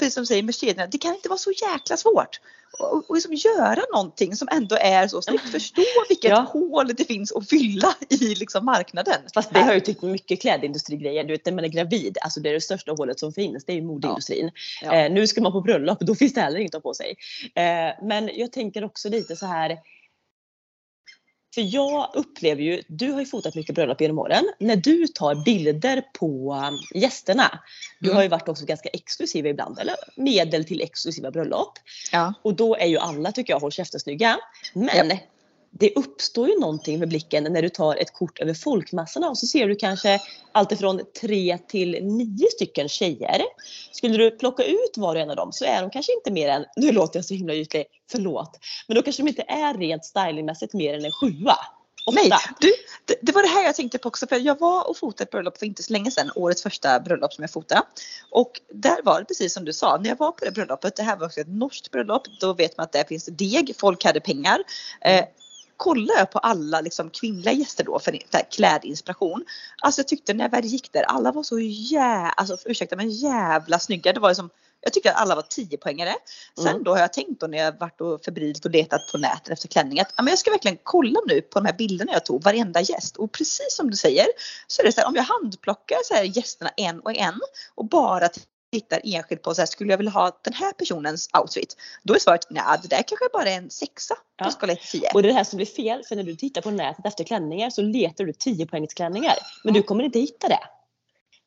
precis 0.00 0.14
som 0.14 0.22
du 0.22 0.26
säger 0.26 0.42
med 0.42 0.54
kedjorna, 0.54 0.86
det 0.86 0.98
kan 0.98 1.14
inte 1.14 1.28
vara 1.28 1.38
så 1.38 1.50
jäkla 1.50 1.96
svårt. 1.96 2.40
Och, 2.78 3.10
och 3.10 3.14
liksom 3.14 3.34
göra 3.34 3.82
någonting 3.92 4.36
som 4.36 4.48
ändå 4.52 4.76
är 4.76 5.08
så 5.08 5.22
snyggt. 5.22 5.50
Förstå 5.50 5.82
vilket 6.08 6.30
ja. 6.30 6.40
hål 6.52 6.94
det 6.94 7.04
finns 7.04 7.32
att 7.32 7.48
fylla 7.48 7.94
i 8.08 8.34
liksom 8.34 8.64
marknaden. 8.64 9.20
Fast 9.34 9.54
det 9.54 9.60
har 9.60 9.74
ju 9.74 9.80
tyckt 9.80 10.02
mycket 10.02 10.40
klädindustrigrejer. 10.40 11.24
Du 11.24 11.32
vet 11.32 11.46
när 11.46 11.52
man 11.52 11.64
är 11.64 11.68
gravid, 11.68 12.18
alltså 12.22 12.40
det 12.40 12.48
är 12.48 12.52
det 12.52 12.60
största 12.60 12.92
hålet 12.92 13.18
som 13.18 13.32
finns, 13.32 13.64
det 13.64 13.72
är 13.72 13.76
ju 13.76 13.82
modeindustrin. 13.82 14.50
Ja. 14.82 14.94
Ja. 14.94 15.04
Eh, 15.04 15.12
nu 15.12 15.26
ska 15.26 15.40
man 15.40 15.52
på 15.52 15.60
bröllop, 15.60 16.00
då 16.00 16.14
finns 16.14 16.34
det 16.34 16.40
heller 16.40 16.58
inget 16.58 16.74
att 16.74 16.82
ha 16.82 16.90
på 16.90 16.94
sig. 16.94 17.16
Eh, 17.54 18.06
men 18.06 18.30
jag 18.34 18.52
tänker 18.52 18.84
också 18.84 19.08
lite 19.08 19.36
så 19.36 19.46
här 19.46 19.78
för 21.54 21.74
jag 21.74 22.10
upplever 22.14 22.62
ju, 22.62 22.82
du 22.86 23.12
har 23.12 23.20
ju 23.20 23.26
fotat 23.26 23.54
mycket 23.54 23.74
bröllop 23.74 24.00
genom 24.00 24.18
åren. 24.18 24.44
När 24.58 24.76
du 24.76 25.06
tar 25.06 25.34
bilder 25.44 26.02
på 26.18 26.54
um, 26.54 27.00
gästerna. 27.00 27.60
Du 27.98 28.06
mm. 28.06 28.16
har 28.16 28.22
ju 28.22 28.28
varit 28.28 28.48
också 28.48 28.64
ganska 28.64 28.88
exklusiva 28.88 29.48
ibland, 29.48 29.78
eller 29.78 29.94
medel 30.16 30.64
till 30.64 30.80
exklusiva 30.80 31.30
bröllop. 31.30 31.78
Ja. 32.12 32.34
Och 32.42 32.54
då 32.54 32.76
är 32.76 32.86
ju 32.86 32.98
alla 32.98 33.32
tycker 33.32 33.52
jag 33.52 33.60
håll 33.60 33.72
käften 33.72 34.00
snygga. 34.00 34.38
Men 34.74 35.08
ja 35.08 35.16
det 35.70 35.92
uppstår 35.96 36.48
ju 36.48 36.58
någonting 36.58 36.98
med 36.98 37.08
blicken 37.08 37.44
när 37.44 37.62
du 37.62 37.68
tar 37.68 37.96
ett 37.96 38.12
kort 38.12 38.38
över 38.38 38.54
folkmassorna 38.54 39.28
och 39.28 39.38
så 39.38 39.46
ser 39.46 39.68
du 39.68 39.76
kanske 39.76 40.20
alltifrån 40.52 41.00
tre 41.20 41.58
till 41.68 41.98
nio 42.02 42.50
stycken 42.50 42.88
tjejer. 42.88 43.42
Skulle 43.92 44.16
du 44.16 44.30
plocka 44.30 44.64
ut 44.64 44.96
var 44.96 45.14
och 45.14 45.20
en 45.20 45.30
av 45.30 45.36
dem 45.36 45.52
så 45.52 45.64
är 45.64 45.80
de 45.80 45.90
kanske 45.90 46.12
inte 46.12 46.30
mer 46.30 46.48
än, 46.48 46.64
nu 46.76 46.92
låter 46.92 47.18
jag 47.18 47.24
så 47.24 47.34
himla 47.34 47.54
ytlig, 47.54 47.84
förlåt, 48.10 48.58
men 48.88 48.94
då 48.94 49.02
kanske 49.02 49.22
de 49.22 49.28
inte 49.28 49.44
är 49.48 49.74
rent 49.74 50.04
stylingmässigt 50.04 50.74
mer 50.74 50.94
än 50.94 51.04
en 51.04 51.12
sjua. 51.12 51.56
Nej, 52.12 52.30
du, 52.60 52.72
det, 53.04 53.16
det, 53.22 53.32
var 53.32 53.42
det 53.42 53.48
här 53.48 53.64
jag 53.64 53.74
tänkte 53.74 53.98
på 53.98 54.08
också 54.08 54.26
för 54.26 54.36
jag 54.36 54.58
var 54.58 54.88
och 54.90 54.96
fotade 54.96 55.22
ett 55.22 55.30
bröllop 55.30 55.58
för 55.58 55.66
inte 55.66 55.82
så 55.82 55.92
länge 55.92 56.10
sedan, 56.10 56.30
årets 56.34 56.62
första 56.62 57.00
bröllop 57.00 57.32
som 57.32 57.42
jag 57.42 57.50
fotade. 57.50 57.82
Och 58.30 58.60
där 58.72 59.02
var 59.02 59.20
det 59.20 59.24
precis 59.24 59.54
som 59.54 59.64
du 59.64 59.72
sa, 59.72 59.96
när 59.96 60.08
jag 60.08 60.18
var 60.18 60.32
på 60.32 60.44
det 60.44 60.50
bröllopet, 60.50 60.96
det 60.96 61.02
här 61.02 61.16
var 61.16 61.26
också 61.26 61.40
ett 61.40 61.48
norskt 61.48 61.90
bröllop, 61.90 62.22
då 62.40 62.52
vet 62.52 62.76
man 62.76 62.84
att 62.84 62.92
där 62.92 63.04
finns 63.04 63.26
deg, 63.26 63.74
folk 63.78 64.04
hade 64.04 64.20
pengar. 64.20 64.62
Eh, 65.00 65.24
kollar 65.80 66.14
jag 66.16 66.30
på 66.30 66.38
alla 66.38 66.80
liksom, 66.80 67.10
kvinnliga 67.10 67.52
gäster 67.52 67.84
då 67.84 67.98
för, 67.98 68.18
för 68.30 68.50
klädinspiration. 68.50 69.44
Alltså 69.82 69.98
jag 69.98 70.08
tyckte 70.08 70.34
när 70.34 70.44
jag 70.44 70.50
väl 70.50 70.64
gick 70.64 70.92
där, 70.92 71.02
alla 71.02 71.32
var 71.32 71.42
så 71.42 71.60
jävla, 71.60 72.30
alltså 72.30 72.56
ursäkta 72.64 72.96
men 72.96 73.10
jävla 73.10 73.78
snygga. 73.78 74.12
Det 74.12 74.20
var 74.20 74.28
liksom, 74.28 74.50
jag 74.80 74.92
tyckte 74.92 75.12
att 75.12 75.20
alla 75.20 75.34
var 75.34 75.42
10 75.42 75.76
poängare. 75.76 76.14
Sen 76.56 76.66
mm. 76.66 76.84
då 76.84 76.90
har 76.90 76.98
jag 76.98 77.12
tänkt 77.12 77.40
då 77.40 77.46
när 77.46 77.58
jag 77.58 77.78
varit 77.78 78.00
och 78.00 78.24
febrilt 78.24 78.64
och 78.64 78.70
letat 78.70 79.00
på 79.12 79.18
nätet 79.18 79.48
efter 79.48 79.68
klänning 79.68 80.00
att 80.00 80.12
jag 80.16 80.38
ska 80.38 80.50
verkligen 80.50 80.78
kolla 80.82 81.20
nu 81.26 81.40
på 81.40 81.60
de 81.60 81.66
här 81.66 81.76
bilderna 81.76 82.12
jag 82.12 82.24
tog, 82.24 82.42
varenda 82.42 82.80
gäst. 82.80 83.16
Och 83.16 83.32
precis 83.32 83.76
som 83.76 83.90
du 83.90 83.96
säger 83.96 84.26
så 84.66 84.82
är 84.82 84.86
det 84.86 84.92
så 84.92 85.00
här 85.00 85.08
om 85.08 85.14
jag 85.14 85.22
handplockar 85.22 85.98
så 86.04 86.14
här 86.14 86.22
gästerna 86.22 86.70
en 86.76 87.00
och 87.00 87.16
en 87.16 87.40
och 87.74 87.84
bara 87.84 88.28
tittar 88.72 89.00
enskilt 89.04 89.42
på 89.42 89.54
så 89.54 89.60
här, 89.60 89.66
skulle 89.66 89.92
jag 89.92 89.98
vilja 89.98 90.10
ha 90.12 90.38
den 90.44 90.52
här 90.52 90.72
personens 90.72 91.28
outfit? 91.38 91.76
Då 92.02 92.14
är 92.14 92.18
svaret 92.18 92.46
nej, 92.50 92.62
det 92.82 92.88
där 92.88 93.02
kanske 93.02 93.28
bara 93.32 93.44
är 93.50 93.56
en 93.56 93.70
sexa 93.70 94.14
Ja. 94.36 94.52
på 94.60 94.66
1 94.66 94.80
till 94.80 95.00
10. 95.00 95.10
Och 95.14 95.22
det 95.22 95.28
är 95.28 95.30
det 95.32 95.36
här 95.36 95.44
som 95.44 95.56
blir 95.56 95.66
fel 95.66 96.02
för 96.08 96.16
när 96.16 96.22
du 96.22 96.36
tittar 96.36 96.62
på 96.62 96.70
nätet 96.70 97.06
efter 97.06 97.24
klänningar 97.24 97.70
så 97.70 97.82
letar 97.82 98.24
du 98.24 98.32
10 98.32 98.66
poängsklänningar. 98.66 99.34
Men 99.64 99.74
du 99.74 99.82
kommer 99.82 100.04
inte 100.04 100.18
hitta 100.20 100.48
det. 100.48 100.60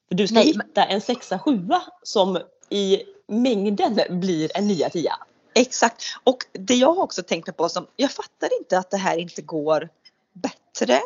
För 0.08 0.16
du 0.16 0.28
ska 0.28 0.34
Nej, 0.36 0.54
men- 0.56 0.68
hitta 0.68 0.86
en 0.86 1.02
sexa, 1.02 1.40
sjua 1.40 1.84
som 2.04 2.40
i 2.70 3.04
mängden 3.28 4.00
blir 4.20 4.58
en 4.58 4.68
nia, 4.68 4.90
tia. 4.90 5.16
Exakt. 5.56 6.04
Och 6.24 6.38
det 6.52 6.76
jag 6.76 6.98
också 7.00 7.24
tänkt 7.24 7.48
mig 7.48 7.56
på 7.56 7.70
som, 7.70 7.88
jag 7.96 8.12
fattar 8.12 8.50
inte 8.60 8.78
att 8.78 8.92
det 8.92 8.98
här 8.98 9.18
inte 9.18 9.42
går 9.42 9.90
bättre 10.34 11.00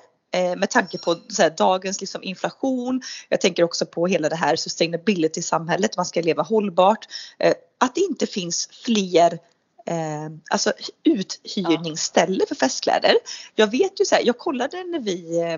med 0.57 0.69
tanke 0.69 0.97
på 0.97 1.15
här, 1.37 1.49
dagens 1.57 2.01
liksom, 2.01 2.23
inflation. 2.23 3.01
Jag 3.29 3.41
tänker 3.41 3.63
också 3.63 3.85
på 3.85 4.07
hela 4.07 4.29
det 4.29 4.35
här 4.35 4.55
sustainability-samhället, 4.55 5.97
man 5.97 6.05
ska 6.05 6.21
leva 6.21 6.43
hållbart. 6.43 7.05
Eh, 7.39 7.53
att 7.77 7.95
det 7.95 8.01
inte 8.01 8.27
finns 8.27 8.69
fler 8.85 9.33
eh, 9.85 10.29
alltså 10.51 10.73
uthyrningsställen 11.03 12.47
för 12.47 12.55
festkläder. 12.55 13.13
Jag 13.55 13.71
vet 13.71 13.99
ju 13.99 14.05
så 14.05 14.15
här, 14.15 14.21
jag 14.25 14.37
kollade 14.37 14.83
när 14.83 14.99
vi 14.99 15.41
eh, 15.41 15.57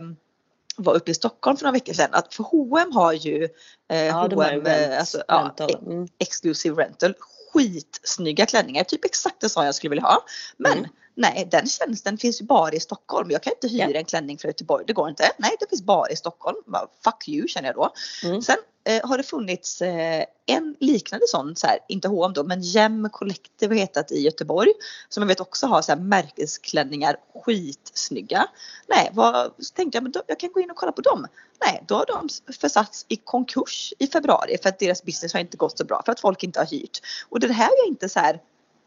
var 0.75 0.93
uppe 0.93 1.11
i 1.11 1.13
Stockholm 1.13 1.57
för 1.57 1.63
några 1.63 1.73
veckor 1.73 1.93
sedan 1.93 2.09
att 2.11 2.33
för 2.33 2.43
H&M 2.43 2.91
har 2.91 3.13
ju 3.13 3.43
eh, 3.89 4.05
Ja, 4.05 4.29
H&M, 4.33 4.65
eh, 4.65 4.71
rent, 4.71 4.99
alltså, 4.99 5.23
ja, 5.27 5.53
rental. 5.57 5.91
Mm. 5.91 6.07
exclusive 6.17 6.83
rental. 6.83 7.13
Skitsnygga 7.53 8.45
klänningar, 8.45 8.83
typ 8.83 9.05
exakt 9.05 9.43
en 9.43 9.49
sån 9.49 9.65
jag 9.65 9.75
skulle 9.75 9.89
vilja 9.89 10.05
ha. 10.05 10.23
Men 10.57 10.77
Mm. 10.77 10.89
Nej, 11.19 11.47
den 11.51 11.67
tjänsten 11.67 12.17
finns 12.17 12.41
ju 12.41 12.45
bara 12.45 12.73
i 12.73 12.79
Stockholm. 12.79 13.31
Jag 13.31 13.43
kan 13.43 13.53
inte 13.53 13.67
hyra 13.67 13.89
Ja. 13.89 13.99
en 13.99 14.05
klänning 14.05 14.37
från 14.37 14.49
Göteborg, 14.49 14.83
det 14.87 14.93
går 14.93 15.09
inte. 15.09 15.31
Nej, 15.37 15.51
det 15.59 15.69
finns 15.69 15.83
bara 15.83 16.09
i 16.09 16.15
Stockholm. 16.15 16.57
Fuck 17.03 17.27
you 17.27 17.47
känner 17.47 17.67
jag 17.67 17.75
då. 17.75 17.93
Mm. 18.23 18.41
Sen 18.41 18.57
eh, 18.83 19.07
har 19.09 19.17
det 19.17 19.23
funnits 19.23 19.81
eh, 19.81 20.23
en 20.45 20.75
liknande 20.79 21.27
sån, 21.27 21.55
så 21.55 21.67
här, 21.67 21.79
inte 21.87 22.07
H&M 22.07 22.33
då, 22.35 22.43
men 22.43 22.61
Gem 22.61 23.09
Collective 23.11 23.75
hetat 23.75 24.11
i 24.11 24.21
Göteborg. 24.21 24.71
Som 25.09 25.23
jag 25.23 25.27
vet 25.27 25.39
också 25.39 25.67
har 25.67 25.81
så 25.81 25.91
här 25.91 25.99
märkesklänningar, 25.99 27.17
skitsnygga. 27.45 28.47
Nej, 28.87 29.09
vad, 29.13 29.51
så 29.59 29.73
tänkte 29.73 29.95
jag, 29.95 30.03
men 30.03 30.11
då, 30.11 30.21
jag 30.27 30.39
kan 30.39 30.51
gå 30.51 30.59
in 30.59 30.71
och 30.71 30.77
kolla 30.77 30.91
på 30.91 31.01
dem. 31.01 31.27
Nej, 31.65 31.83
då 31.87 31.95
har 31.95 32.05
de 32.05 32.29
försatts 32.53 33.05
i 33.07 33.15
konkurs 33.15 33.93
i 33.99 34.07
februari 34.07 34.57
för 34.61 34.69
att 34.69 34.79
deras 34.79 35.03
business 35.03 35.33
har 35.33 35.39
inte 35.39 35.57
gått 35.57 35.77
så 35.77 35.85
bra 35.85 36.01
för 36.05 36.11
att 36.11 36.19
folk 36.19 36.43
inte 36.43 36.59
har 36.59 36.65
hyrt. 36.67 36.99
Och 37.29 37.39
det 37.39 37.53
här 37.53 37.69
är 37.83 37.87
inte 37.87 38.09
så 38.09 38.19
här, 38.19 38.41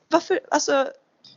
varför, 0.09 0.41
alltså 0.51 0.89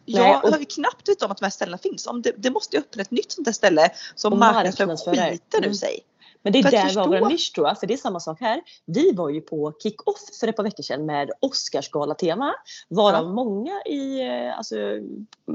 jag 0.06 0.44
och- 0.46 0.52
har 0.52 0.60
ju 0.60 0.66
knappt 0.66 1.10
vetat 1.10 1.24
om 1.24 1.32
att 1.32 1.38
de 1.38 1.46
här 1.46 1.52
ställena 1.52 1.78
finns. 1.78 2.08
Om 2.08 2.22
det, 2.22 2.32
det 2.38 2.50
måste 2.50 2.76
ju 2.76 2.80
öppna 2.82 3.02
ett 3.02 3.12
nytt 3.12 3.32
sånt 3.32 3.46
där 3.46 3.52
ställe 3.52 3.90
som 4.16 4.40
marknadsför 4.40 5.16
skiten 5.32 5.60
ur 5.60 5.64
Mm. 5.66 5.74
sig. 5.74 6.00
Men 6.42 6.54
det 6.54 6.60
är 6.60 6.64
där 6.72 6.82
förstå- 6.86 7.00
var 7.10 7.20
vår 7.20 7.28
nisch 7.30 7.52
tror 7.56 7.68
jag. 7.68 7.80
För 7.80 7.88
det 7.88 7.94
är 7.94 7.98
samma 7.98 8.20
sak 8.20 8.38
här. 8.42 8.62
Vi 8.86 9.12
var 9.12 9.30
ju 9.30 9.42
på 9.42 9.74
kick-off 9.84 10.20
för 10.40 10.48
ett 10.48 10.56
par 10.56 10.64
veckor 10.64 10.84
sedan 10.84 11.06
med 11.06 11.32
Oscarsgala-tema. 11.40 12.54
Varav 12.90 13.24
Ja. 13.26 13.34
många 13.34 13.82
i, 13.86 14.22
eh, 14.22 14.58
alltså, 14.58 14.76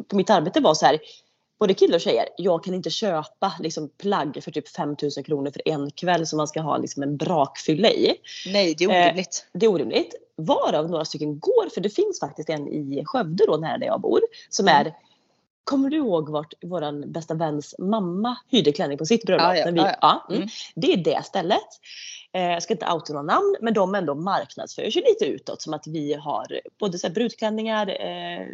på 0.09 0.17
mitt 0.17 0.31
arbete 0.31 0.61
var 0.61 0.75
så 0.75 0.87
här. 0.87 0.99
Både 1.61 1.75
killar 1.75 1.95
och 1.95 2.01
tjejer. 2.01 2.29
Jag 2.37 2.65
kan 2.65 2.75
inte 2.75 2.91
köpa 2.91 3.53
liksom, 3.61 3.89
plagg 3.89 4.39
för 4.45 4.51
typ 4.51 4.69
5000 4.69 5.25
kronor 5.25 5.51
för 5.51 5.63
en 5.65 5.91
kväll 5.91 6.27
som 6.27 6.37
man 6.37 6.49
ska 6.49 6.61
ha 6.61 6.77
liksom, 6.79 7.03
en 7.03 7.17
brakfylla 7.17 7.91
i. 7.91 8.15
Nej, 8.47 8.75
det 8.79 8.85
är 8.85 8.91
Eh, 8.91 9.05
orimligt. 9.05 9.47
Det 9.53 9.67
är 9.67 9.71
orimligt. 9.71 10.15
Varav 10.37 10.91
några 10.91 11.05
stycken 11.05 11.39
går, 11.39 11.69
för 11.75 11.81
det 11.81 11.91
finns 11.91 12.21
faktiskt 12.21 12.49
en 12.51 12.69
i 12.69 13.03
Skövde 13.07 13.47
då 13.47 13.57
nära 13.57 13.79
där 13.79 13.87
jag 13.87 14.01
bor. 14.01 14.21
Som 14.51 14.69
Mm. 14.69 14.87
är 14.87 14.95
Kommer 15.65 15.91
du 15.91 15.97
ihåg 15.97 16.29
vart 16.29 16.55
våran 16.65 17.13
bästa 17.13 17.35
väns 17.35 17.75
mamma 17.79 18.37
hyrde 18.51 18.73
klänning 18.73 18.99
på 18.99 19.07
sitt 19.07 19.25
bröllop? 19.25 19.43
Ja, 19.43 19.57
ja, 19.57 19.71
vi, 19.71 19.79
ja, 19.79 19.87
ja. 19.87 19.97
ja, 20.01 20.27
mm. 20.29 20.43
Mm. 20.43 20.49
Det 20.75 20.93
är 20.93 20.97
det 20.97 21.25
stället. 21.25 21.69
Eh, 22.33 22.43
jag 22.43 22.63
ska 22.63 22.75
inte 22.75 22.93
outa 22.93 23.13
några 23.13 23.23
namn 23.23 23.57
men 23.61 23.75
de 23.75 23.95
ändå 23.95 24.15
marknadsför 24.15 24.91
sig 24.91 25.03
lite 25.03 25.25
utåt 25.25 25.63
som 25.63 25.75
att 25.75 25.87
vi 25.87 26.15
har 26.15 26.61
både 26.79 26.99
så 26.99 27.07
här 27.07 27.15
brudklänningar, 27.15 27.89
eh, 27.89 28.47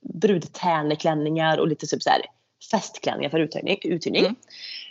brudtärneklänningar 0.00 1.58
och 1.58 1.68
lite 1.68 1.86
typ 1.86 2.02
så 2.02 2.10
här 2.10 2.22
festklänningar 2.70 3.30
för 3.30 3.38
uthyrning. 3.38 3.78
uthyrning. 3.82 4.24
Mm. 4.24 4.36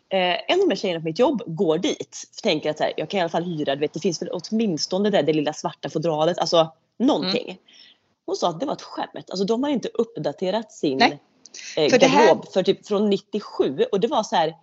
Eh, 0.10 0.42
en 0.48 0.60
av 0.62 0.68
de 0.68 0.70
här 0.70 0.76
tjejerna 0.76 1.00
på 1.00 1.06
mitt 1.06 1.20
jobb 1.20 1.44
går 1.46 1.78
dit. 1.78 2.24
För 2.36 2.42
tänker 2.42 2.70
att 2.70 2.78
så 2.78 2.84
här, 2.84 2.94
jag 2.98 3.10
kan 3.10 3.18
i 3.18 3.22
alla 3.22 3.30
fall 3.30 3.44
hyra, 3.44 3.76
du 3.76 3.80
vet, 3.82 3.94
det 3.94 4.00
finns 4.00 4.22
väl 4.22 4.30
åtminstone 4.32 5.10
det, 5.10 5.22
det 5.22 5.34
lilla 5.34 5.54
svarta 5.54 5.90
fodralet, 5.90 6.38
alltså 6.38 6.72
någonting. 7.00 7.44
Mm. 7.44 7.58
Hon 8.26 8.36
sa 8.36 8.50
att 8.50 8.60
det 8.60 8.66
var 8.66 8.74
ett 8.74 8.82
skämt. 8.82 9.30
Alltså 9.30 9.46
de 9.46 9.64
har 9.64 9.70
inte 9.70 9.88
uppdaterat 9.94 10.72
sin 10.72 10.98
Nej. 10.98 11.20
eh, 11.78 11.90
För 11.90 12.00
det 12.00 12.08
här- 12.08 12.28
garderob 12.28 12.52
för 12.54 12.64
typ 12.64 12.88
från 12.88 13.10
97 13.10 13.86
och 13.92 14.00
det 14.00 14.08
var 14.08 14.24
så 14.24 14.36
här 14.36 14.54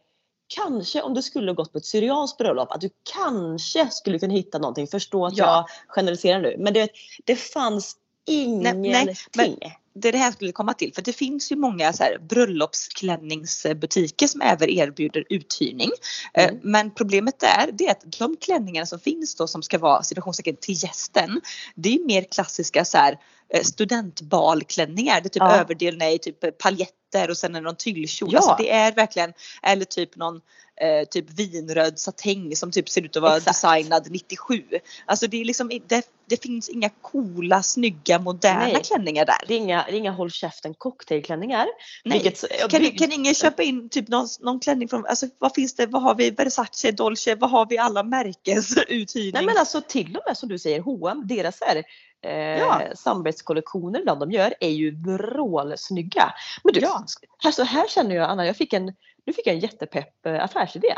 Kanske 0.57 1.02
om 1.02 1.14
du 1.14 1.23
skulle 1.23 1.52
gått 1.52 1.73
på 1.73 1.79
ett 1.79 1.85
syrianskt 1.87 2.38
bröllop 2.38 2.73
att 2.73 2.81
du 2.81 2.90
kanske 3.14 3.90
skulle 3.90 4.19
kunna 4.19 4.35
hitta 4.35 4.59
någonting. 4.59 4.87
Förstå 4.87 5.26
att 5.26 5.37
Ja. 5.37 5.45
jag 5.47 5.64
generaliserar 5.88 6.40
nu. 6.40 6.57
Men 6.59 6.73
det, 6.75 6.88
det 7.25 7.37
fanns 7.37 7.97
ingenting. 8.26 8.93
nej, 8.93 9.14
men- 9.37 9.71
det 9.94 10.09
är 10.09 10.12
det 10.12 10.18
här 10.18 10.25
jag 10.25 10.35
skulle 10.35 10.52
komma 10.52 10.75
till. 10.75 10.94
För 10.94 11.02
det 11.02 11.12
finns 11.12 11.52
ju 11.52 11.56
många 11.56 11.92
så 11.92 12.02
här 12.02 12.18
bröllopsklänningsbutiker 12.18 14.26
som 14.26 14.40
även 14.40 14.68
erbjuder 14.68 15.25
uthyrning. 15.28 15.90
Eh, 16.35 16.50
Mm. 16.50 16.61
Men 16.62 16.90
problemet 16.90 17.38
där 17.38 17.70
det 17.73 17.87
är 17.87 17.90
att 17.90 18.18
de 18.18 18.37
klänningarna 18.37 18.87
som 18.87 19.00
finns 19.00 19.35
då 19.35 19.47
som 19.47 19.62
ska 19.62 19.78
vara 19.78 20.02
situationstecken 20.02 20.56
till 20.56 20.82
gästen. 20.82 21.40
Det 21.75 21.94
är 21.94 22.06
mer 22.06 22.23
klassiska 22.23 22.85
så 22.85 22.99
här 22.99 23.18
studentbalklänningar. 23.62 25.21
Det 25.21 25.26
är 25.26 25.30
typ 25.30 25.40
Ja. 25.42 25.57
överdelen 25.57 26.02
är 26.02 26.19
typ 26.19 26.59
paljetter 26.59 27.30
och 27.30 27.37
sen 27.37 27.54
är 27.54 27.61
det 27.61 27.64
någon 27.64 27.76
tyllkjol. 27.76 28.28
Ja. 28.33 28.38
Alltså 28.38 28.54
det 28.59 28.71
är 28.71 28.92
verkligen, 28.92 29.33
eller 29.62 29.85
typ 29.85 30.16
någon 30.16 30.40
eh, 30.80 31.09
typ 31.11 31.30
vinröd 31.30 31.99
satäng 31.99 32.57
som 32.57 32.71
typ 32.73 32.88
ser 32.88 33.02
ut 33.02 33.16
att 33.16 33.23
vara 33.23 33.37
Exakt. 33.37 33.62
designad 33.62 34.07
97. 34.11 34.62
Alltså 35.07 35.26
det 35.26 35.40
är 35.40 35.45
liksom, 35.45 35.71
i- 35.71 35.83
det, 35.87 36.02
det 36.28 36.42
finns 36.42 36.69
inga 36.69 36.88
coola, 37.02 37.62
snygga, 37.62 38.19
moderna 38.19 38.61
Nej. 38.66 38.83
klänningar 38.85 39.25
där. 39.26 39.37
Det 39.49 39.54
är 39.54 39.59
inga, 39.59 39.85
det 39.88 39.92
är 39.92 39.97
inga 39.97 40.11
håll 40.12 40.30
käften 40.30 40.75
cocktailklänningar. 40.75 41.66
Nej. 42.04 42.19
Vilket, 42.23 42.71
Kan, 42.71 42.80
bygg- 42.83 42.99
kan 42.99 43.12
ingen 43.12 43.35
köpa 43.35 43.62
in 43.62 43.88
typ 43.88 44.09
någon, 44.09 44.28
någon 44.40 44.61
klänning 44.61 44.88
från, 44.88 45.07
alltså 45.07 45.26
vad 45.38 45.54
finns 45.54 45.75
det, 45.75 45.87
vad 45.87 46.02
har 46.02 46.14
vi, 46.14 46.30
Versace, 46.30 46.90
Dolce, 46.92 47.35
vad 47.35 47.50
har 47.50 47.66
vi 47.66 47.78
alla 47.78 48.02
märkes 48.02 48.76
uthyrning? 48.88 49.33
Nej 49.35 49.45
men 49.47 49.59
alltså 49.59 49.80
till 49.88 50.16
och 50.16 50.23
med 50.26 50.37
som 50.38 50.49
du 50.49 50.59
säger 50.59 50.80
H&M 50.80 51.23
deras 51.26 51.61
här, 51.61 51.83
eh, 52.23 52.59
Ja. 52.59 52.83
samarbetskollektioner 52.95 54.05
de, 54.05 54.31
gör 54.33 54.55
är 54.61 54.69
ju 54.71 54.91
vrålsnygga. 54.91 56.35
Men 56.65 56.75
du, 56.75 56.81
Ja. 56.81 57.05
här, 57.39 57.53
så 57.53 57.62
här 57.62 57.89
känner 57.89 58.17
jag 58.17 58.31
Anna, 58.31 58.47
jag 58.47 58.57
fick 58.57 58.73
en, 58.73 58.85
nu 59.27 59.33
fick 59.33 59.47
jag 59.47 59.55
en 59.55 59.61
jättepepp 59.61 60.27
eh, 60.27 60.45
affärsidé. 60.45 60.95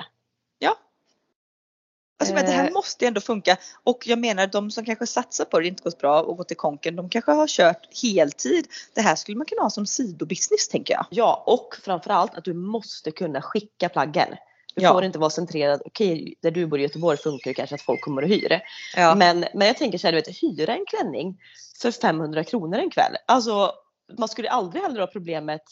Alltså 2.20 2.34
men 2.34 2.44
det 2.46 2.52
här 2.52 2.66
Eh. 2.68 2.72
måste 2.72 3.04
ju 3.04 3.06
ändå 3.06 3.20
funka 3.20 3.56
och 3.84 4.02
jag 4.06 4.18
menar 4.18 4.46
de 4.46 4.70
som 4.70 4.84
kanske 4.84 5.06
satsar 5.06 5.44
på 5.44 5.58
det, 5.58 5.64
det 5.64 5.68
inte 5.68 5.82
gått 5.82 5.98
bra 5.98 6.22
och 6.22 6.36
gått 6.36 6.48
till 6.48 6.56
konken, 6.56 6.96
de 6.96 7.08
kanske 7.08 7.32
har 7.32 7.46
kört 7.46 8.02
heltid. 8.02 8.66
Det 8.94 9.00
här 9.00 9.14
skulle 9.14 9.38
man 9.38 9.46
kunna 9.46 9.62
ha 9.62 9.70
som 9.70 9.86
sidobusiness 9.86 10.68
tänker 10.68 10.94
jag. 10.94 11.06
Ja 11.10 11.42
och 11.46 11.76
framförallt 11.82 12.34
att 12.34 12.44
du 12.44 12.54
måste 12.54 13.10
kunna 13.10 13.42
skicka 13.42 13.88
plaggen. 13.88 14.28
Du 14.74 14.82
Ja. 14.82 14.92
får 14.92 15.04
inte 15.04 15.18
vara 15.18 15.30
centrerad. 15.30 15.82
Okej, 15.84 16.34
där 16.42 16.50
du 16.50 16.66
bor 16.66 16.78
i 16.78 16.82
Göteborg 16.82 17.18
funkar 17.18 17.50
det 17.50 17.54
kanske 17.54 17.74
att 17.74 17.82
folk 17.82 18.00
kommer 18.00 18.22
och 18.22 18.28
hyr. 18.28 18.60
Ja. 18.96 19.14
Men, 19.14 19.44
men 19.54 19.66
jag 19.66 19.76
tänker 19.76 19.98
så 19.98 20.06
här, 20.06 20.12
du 20.12 20.18
vet, 20.18 20.42
hyra 20.42 20.74
en 20.76 20.84
klänning 20.86 21.38
för 21.82 21.90
500 21.90 22.44
kronor 22.44 22.78
en 22.78 22.90
kväll. 22.90 23.16
Alltså 23.26 23.72
man 24.18 24.28
skulle 24.28 24.50
aldrig 24.50 24.82
heller 24.82 25.00
ha 25.00 25.06
problemet 25.06 25.62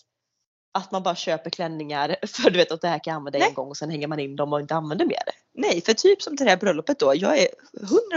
att 0.72 0.90
man 0.92 1.02
bara 1.02 1.14
köper 1.14 1.50
klänningar 1.50 2.16
för 2.26 2.50
du 2.50 2.58
vet 2.58 2.72
att 2.72 2.80
det 2.80 2.88
här 2.88 2.98
kan 3.04 3.10
jag 3.10 3.16
använda 3.16 3.38
Nej. 3.38 3.48
en 3.48 3.54
gång 3.54 3.68
och 3.68 3.76
sen 3.76 3.90
hänger 3.90 4.08
man 4.08 4.18
in 4.20 4.36
dem 4.36 4.52
och 4.52 4.60
inte 4.60 4.74
använder 4.74 5.06
mer. 5.06 5.22
Nej, 5.54 5.82
för 5.82 5.92
typ 5.92 6.22
som 6.22 6.36
till 6.36 6.46
det 6.46 6.50
här 6.50 6.58
bröllopet 6.58 6.98
då. 6.98 7.14
Jag 7.14 7.38
är 7.38 7.48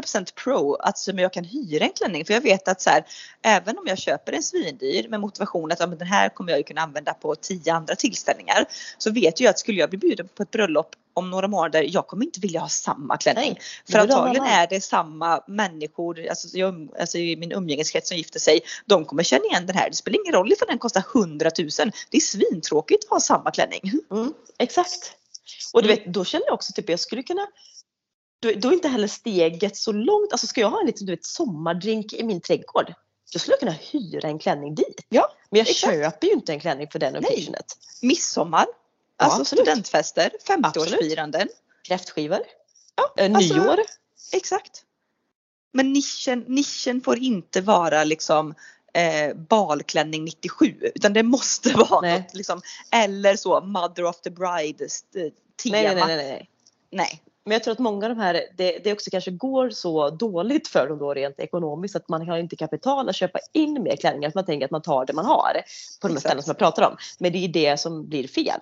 100% 0.03 0.33
pro 0.43 0.75
att 0.75 0.97
som 0.97 1.19
jag 1.19 1.33
kan 1.33 1.43
hyra 1.43 1.85
en 1.85 1.93
klänning. 1.93 2.25
För 2.25 2.33
jag 2.33 2.41
vet 2.41 2.67
att 2.67 2.81
så 2.81 2.89
här, 2.89 3.05
även 3.41 3.77
om 3.77 3.87
jag 3.87 3.97
köper 3.97 4.33
en 4.33 4.43
svindyr 4.43 5.07
med 5.09 5.19
motivation 5.19 5.71
att 5.71 5.79
ja, 5.79 5.87
men 5.87 5.97
den 5.97 6.07
här 6.07 6.29
kommer 6.29 6.51
jag 6.51 6.57
ju 6.59 6.63
kunna 6.63 6.81
använda 6.81 7.13
på 7.13 7.35
tio 7.35 7.73
andra 7.73 7.95
tillställningar. 7.95 8.65
Så 8.97 9.11
vet 9.11 9.39
jag 9.39 9.49
att 9.49 9.59
skulle 9.59 9.79
jag 9.79 9.89
bli 9.89 9.99
bjuden 9.99 10.27
på 10.35 10.43
ett 10.43 10.51
bröllop 10.51 10.95
om 11.13 11.29
några 11.29 11.47
månader, 11.47 11.85
jag 11.89 12.07
kommer 12.07 12.25
inte 12.25 12.39
vilja 12.39 12.59
ha 12.59 12.69
samma 12.69 13.17
klänning. 13.17 13.49
Nej, 13.51 13.61
För 13.91 13.99
antagligen 13.99 14.45
är 14.45 14.67
det 14.67 14.81
samma 14.81 15.43
människor, 15.47 16.27
alltså, 16.29 16.57
jag, 16.57 16.89
alltså 16.99 17.17
i 17.17 17.35
min 17.35 17.51
umgängeskrets 17.51 18.07
som 18.07 18.17
gifter 18.17 18.39
sig, 18.39 18.61
de 18.85 19.05
kommer 19.05 19.23
känna 19.23 19.45
igen 19.45 19.65
den 19.65 19.75
här. 19.75 19.89
Det 19.89 19.95
spelar 19.95 20.19
ingen 20.19 20.33
roll 20.33 20.51
ifall 20.51 20.67
den 20.67 20.77
kostar 20.77 21.03
100 21.15 21.51
000. 21.59 21.69
Det 22.09 22.17
är 22.17 22.21
svintråkigt 22.21 23.03
att 23.03 23.09
ha 23.09 23.19
samma 23.19 23.51
klänning. 23.51 23.81
Mm, 24.11 24.33
exakt. 24.57 25.17
Och 25.73 25.83
du 25.83 25.89
Mm. 25.91 26.03
vet, 26.03 26.13
då 26.13 26.25
känner 26.25 26.45
jag 26.45 26.53
också 26.53 26.73
typ 26.73 26.89
jag 26.89 26.99
skulle 26.99 27.23
kunna 27.23 27.47
då, 28.41 28.51
då 28.55 28.69
är 28.69 28.73
inte 28.73 28.87
heller 28.87 29.07
steget 29.07 29.77
så 29.77 29.91
långt. 29.91 30.31
Alltså 30.31 30.47
ska 30.47 30.61
jag 30.61 30.69
ha 30.69 30.79
en 30.79 30.85
liten 30.87 31.05
du 31.05 31.13
vet, 31.13 31.25
sommardrink 31.25 32.13
i 32.13 32.23
min 32.23 32.41
trädgård. 32.41 32.93
Då 33.33 33.39
skulle 33.39 33.53
jag 33.53 33.59
kunna 33.59 33.71
hyra 33.71 34.27
en 34.27 34.39
klänning 34.39 34.75
dit. 34.75 35.05
Ja, 35.09 35.33
Men 35.49 35.57
jag 35.59 35.69
exakt. 35.69 35.93
köper 35.93 36.27
ju 36.27 36.33
inte 36.33 36.51
en 36.53 36.59
klänning 36.59 36.87
för 36.91 36.99
den 36.99 37.15
occasionet. 37.17 37.65
Midsommar, 38.01 38.65
Ja, 39.17 39.25
alltså 39.25 39.41
absolut. 39.41 39.65
studentfester, 39.65 40.31
50-årsfiranden. 40.47 41.47
Kräftskivor. 41.83 42.39
Ja, 42.95 43.13
Eh, 43.23 43.35
alltså- 43.35 43.53
nyår. 43.55 43.79
Exakt. 44.33 44.83
Men 45.73 45.93
nischen, 45.93 46.39
nischen 46.47 47.01
får 47.01 47.17
inte 47.17 47.61
vara 47.61 48.03
liksom 48.03 48.55
eh, 48.93 49.35
balklänning 49.35 50.23
97 50.25 50.65
utan 50.95 51.13
det 51.13 51.23
måste 51.23 51.73
vara 51.89 52.01
Nej. 52.01 52.19
något 52.19 52.33
liksom 52.33 52.61
eller 52.91 53.35
så 53.35 53.61
Mother 53.61 54.05
of 54.05 54.21
the 54.21 54.29
Bride 54.29 54.85
st- 54.85 55.31
tema. 55.63 55.71
Nej, 55.77 55.95
nej, 55.95 55.95
nej, 55.95 56.15
nej, 56.17 56.27
nej. 56.27 56.49
Nej. 56.91 57.21
Men 57.45 57.53
jag 57.53 57.63
tror 57.63 57.71
att 57.71 57.79
många 57.79 58.05
av 58.05 58.09
de 58.15 58.21
här, 58.21 58.41
det, 58.57 58.79
det 58.83 58.93
också 58.93 59.09
kanske 59.11 59.31
går 59.31 59.69
så 59.69 60.09
dåligt 60.09 60.67
för 60.67 60.87
dem 60.87 60.97
då 60.97 61.13
rent 61.13 61.39
ekonomiskt 61.39 61.95
att 61.95 62.09
man 62.09 62.27
har 62.27 62.37
inte 62.37 62.55
kapital 62.55 63.09
att 63.09 63.15
köpa 63.15 63.39
in 63.53 63.83
mer 63.83 63.95
klänningar. 63.95 64.29
Så 64.29 64.37
man 64.37 64.45
tänker 64.45 64.65
att 64.65 64.71
man 64.71 64.81
tar 64.81 65.05
det 65.05 65.13
man 65.13 65.25
har 65.25 65.61
på 66.01 66.07
de 66.07 66.13
här 66.13 66.19
ställena 66.19 66.41
som 66.41 66.49
jag 66.51 66.57
pratar 66.57 66.87
om. 66.89 66.97
Men 67.19 67.31
det 67.31 67.37
är 67.37 67.47
det 67.47 67.77
som 67.79 68.07
blir 68.09 68.27
fel. 68.27 68.59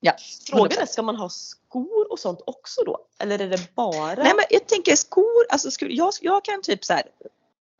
Ja, 0.00 0.12
Frågan 0.50 0.78
är, 0.82 0.86
ska 0.86 1.02
man 1.02 1.16
ha 1.16 1.28
skor 1.28 2.12
och 2.12 2.18
sånt 2.18 2.40
också 2.46 2.82
då? 2.84 2.98
Eller 3.18 3.38
är 3.38 3.48
det 3.48 3.74
bara? 3.74 4.14
Nej 4.14 4.32
men 4.36 4.44
jag 4.50 4.66
tänker 4.66 4.96
skor, 4.96 5.46
alltså 5.50 5.70
skor, 5.70 5.88
jag, 5.92 6.12
jag 6.20 6.44
kan 6.44 6.62
typ 6.62 6.84
så 6.84 6.92
här 6.92 7.02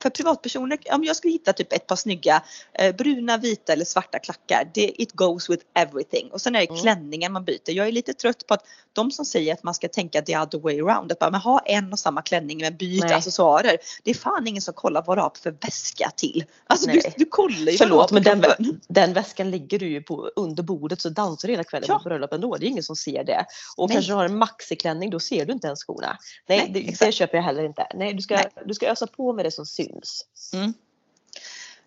för 0.03 0.11
privatpersoner, 0.11 0.79
om 0.93 1.05
jag 1.05 1.17
skulle 1.17 1.33
hitta 1.33 1.53
typ 1.53 1.73
ett 1.73 1.87
par 1.87 1.97
snygga 1.97 2.43
eh, 2.73 2.95
bruna, 2.97 3.37
vita 3.37 3.73
eller 3.73 3.85
svarta 3.85 4.19
klackar. 4.19 4.71
Det, 4.75 5.03
it 5.03 5.13
goes 5.13 5.51
with 5.51 5.65
everything. 5.75 6.31
Och 6.33 6.41
sen 6.41 6.55
är 6.55 6.61
det 6.61 6.69
mm. 6.69 6.81
klänningen 6.81 7.33
man 7.33 7.45
byter. 7.45 7.71
Jag 7.71 7.89
är 7.89 7.93
lite 7.93 8.13
trött 8.13 8.47
på 8.47 8.55
att 8.55 8.65
de 8.93 9.11
som 9.11 9.25
säger 9.25 9.55
att 9.55 9.63
man 9.63 9.75
ska 9.75 9.89
tänka 9.89 10.23
the 10.23 10.39
other 10.39 10.59
way 10.59 10.81
around. 10.81 11.13
Att 11.13 11.19
bara 11.19 11.31
men 11.31 11.41
ha 11.41 11.59
en 11.59 11.93
och 11.93 11.99
samma 11.99 12.23
klänning 12.23 12.59
men 12.61 12.77
byt 12.77 13.05
Nej. 13.05 13.15
accessoarer. 13.15 13.77
Det 14.05 14.11
är 14.11 14.15
fan 14.15 14.47
ingen 14.47 14.63
som 14.63 14.75
kollar 14.75 15.05
vad 15.07 15.17
du 15.19 15.23
har 15.23 15.33
för 15.43 15.51
väska 15.51 16.11
till. 16.17 16.45
Alltså 16.67 16.91
du, 16.91 17.01
du 17.17 17.25
kollar 17.25 17.73
ju 17.73 17.79
Förlåt 17.79 18.11
men 18.11 18.23
den, 18.23 18.45
den, 18.89 19.13
väskan 19.13 19.51
ligger 19.51 19.79
du 19.79 19.89
ju 19.89 20.03
på 20.03 20.31
under 20.37 20.63
bordet 20.63 21.01
så 21.01 21.09
dansar 21.09 21.49
du 21.49 21.53
hela 21.53 21.65
kvällen 21.65 21.87
ja. 21.89 21.99
på 21.99 22.09
bröllop 22.09 22.33
ändå. 22.33 22.57
Det 22.57 22.67
är 22.67 22.69
ingen 22.69 22.83
som 22.83 22.97
ser 22.97 23.25
det. 23.25 23.47
Och 23.77 23.89
Nej. 23.89 23.97
kanske 23.97 24.13
du 24.13 24.17
har 24.17 24.25
en 24.25 24.39
maxiklänning 24.39 25.11
då 25.11 25.21
ser 25.21 25.47
du 25.47 25.53
inte 25.53 25.67
ens 25.67 25.81
skorna. 25.81 26.19
Nej, 26.49 26.59
Nej 26.59 26.85
det, 26.99 27.07
det, 27.07 27.13
köper 27.13 27.37
jag 27.39 27.45
heller 27.45 27.65
inte. 27.65 27.87
Nej 27.95 28.15
du 28.15 28.23
ska, 28.23 28.39
du 28.67 28.75
ska 28.75 28.87
ösa 28.87 29.07
på 29.07 29.33
med 29.33 29.45
det 29.45 29.51
som 29.51 29.67
syns 29.67 29.90
syns. 29.93 30.25
Mm. 30.55 30.75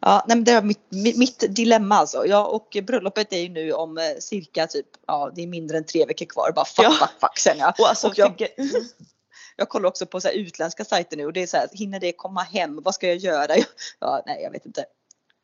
Ja, 0.05 0.25
nej, 0.27 0.37
men 0.37 0.43
det 0.43 0.51
är 0.51 0.61
mitt, 0.61 1.17
mitt, 1.17 1.55
dilemma 1.55 1.95
alltså. 1.95 2.25
Ja, 2.25 2.45
och 2.45 2.77
bröllopet 2.83 3.33
är 3.33 3.39
ju 3.39 3.49
nu 3.49 3.73
om 3.73 3.97
eh, 3.97 4.03
cirka 4.19 4.67
typ, 4.67 4.85
ja 5.07 5.31
det 5.35 5.43
är 5.43 5.47
mindre 5.47 5.77
än 5.77 5.85
tre 5.85 6.05
veckor 6.05 6.25
kvar. 6.25 6.51
Bara 6.55 6.65
fuck, 6.65 6.85
ja. 6.85 6.91
fuck, 6.91 7.19
fuck 7.21 7.39
sen 7.39 7.57
jag. 7.57 7.73
Och 7.79 7.89
alltså, 7.89 8.07
och 8.07 8.17
jag, 8.17 8.37
tycker... 8.37 8.47
jag 9.55 9.69
kollar 9.69 9.89
också 9.89 10.05
på 10.05 10.21
så 10.21 10.27
här, 10.27 10.35
utländska 10.35 10.85
sajter 10.85 11.17
nu 11.17 11.25
och 11.25 11.33
det 11.33 11.43
är 11.43 11.47
så 11.47 11.57
här, 11.57 11.67
hinner 11.71 11.99
det 11.99 12.11
komma 12.11 12.41
hem? 12.41 12.81
Vad 12.83 12.95
ska 12.95 13.07
jag 13.07 13.17
göra? 13.17 13.55
Ja, 13.99 14.23
nej, 14.25 14.43
jag 14.43 14.51
vet 14.51 14.65
inte. 14.65 14.85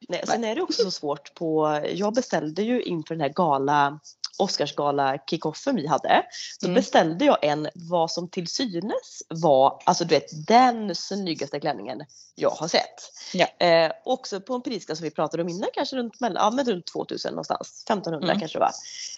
Nej, 0.09 0.23
sen 0.27 0.43
är 0.43 0.55
det 0.55 0.61
också 0.61 0.83
så 0.83 0.91
svårt 0.91 1.33
på, 1.33 1.81
jag 1.93 2.13
beställde 2.13 2.63
ju 2.63 2.81
inför 2.81 3.15
den 3.15 3.21
här 3.21 3.29
gala 3.29 3.99
Oscarsgala 4.39 5.17
kickoffen 5.29 5.75
vi 5.75 5.87
hade. 5.87 6.23
Då 6.61 6.67
mm. 6.67 6.75
beställde 6.75 7.25
jag 7.25 7.37
en 7.41 7.69
vad 7.75 8.11
som 8.11 8.29
till 8.29 8.47
synes 8.47 9.23
var, 9.29 9.81
alltså 9.85 10.05
du 10.05 10.15
vet 10.15 10.47
den 10.47 10.95
snyggaste 10.95 11.59
klänningen 11.59 12.05
jag 12.35 12.49
har 12.49 12.67
sett. 12.67 13.11
Ja. 13.33 13.65
Eh, 13.65 13.91
också 14.05 14.41
på 14.41 14.55
en 14.55 14.61
prisklass 14.61 14.97
som 14.97 15.03
vi 15.03 15.11
pratade 15.11 15.43
om 15.43 15.49
innan, 15.49 15.69
kanske 15.73 15.95
runt, 15.95 16.13
ja, 16.19 16.51
men 16.51 16.65
runt 16.65 16.87
2000 16.87 17.31
någonstans, 17.31 17.83
1500 17.87 18.27
mm. 18.27 18.39
kanske 18.39 18.59
det 18.59 18.65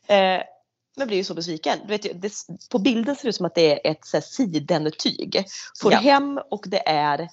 var. 0.08 0.16
Eh, 0.18 0.42
men 0.96 1.08
blir 1.08 1.18
ju 1.18 1.24
så 1.24 1.34
besviken. 1.34 1.80
Du 1.82 1.88
vet, 1.88 2.22
det, 2.22 2.34
på 2.70 2.80
bilden 2.80 3.16
ser 3.16 3.24
det 3.24 3.30
ut 3.30 3.36
som 3.36 3.46
att 3.46 3.56
det 3.56 3.88
är 3.88 3.92
ett 3.92 4.24
sidentyg. 4.24 5.46
Får 5.82 5.92
ja. 5.92 6.00
hem 6.00 6.40
och 6.50 6.66
det 6.68 6.90
är 6.90 7.30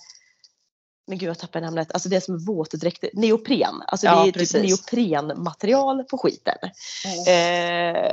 men 1.08 1.18
gud 1.18 1.28
jag 1.28 1.38
tappade 1.38 1.66
namnet, 1.66 1.92
alltså 1.92 2.08
det 2.08 2.16
är 2.16 2.20
som 2.20 2.38
våtdräkt, 2.38 3.04
neopren. 3.12 3.82
Alltså 3.86 4.06
ja, 4.06 4.30
det 4.34 4.40
är 4.40 4.44
typ 4.44 4.62
neoprenmaterial 4.62 6.04
på 6.04 6.18
skiten. 6.18 6.58
Mm. 7.04 7.96
Eh, 7.96 8.12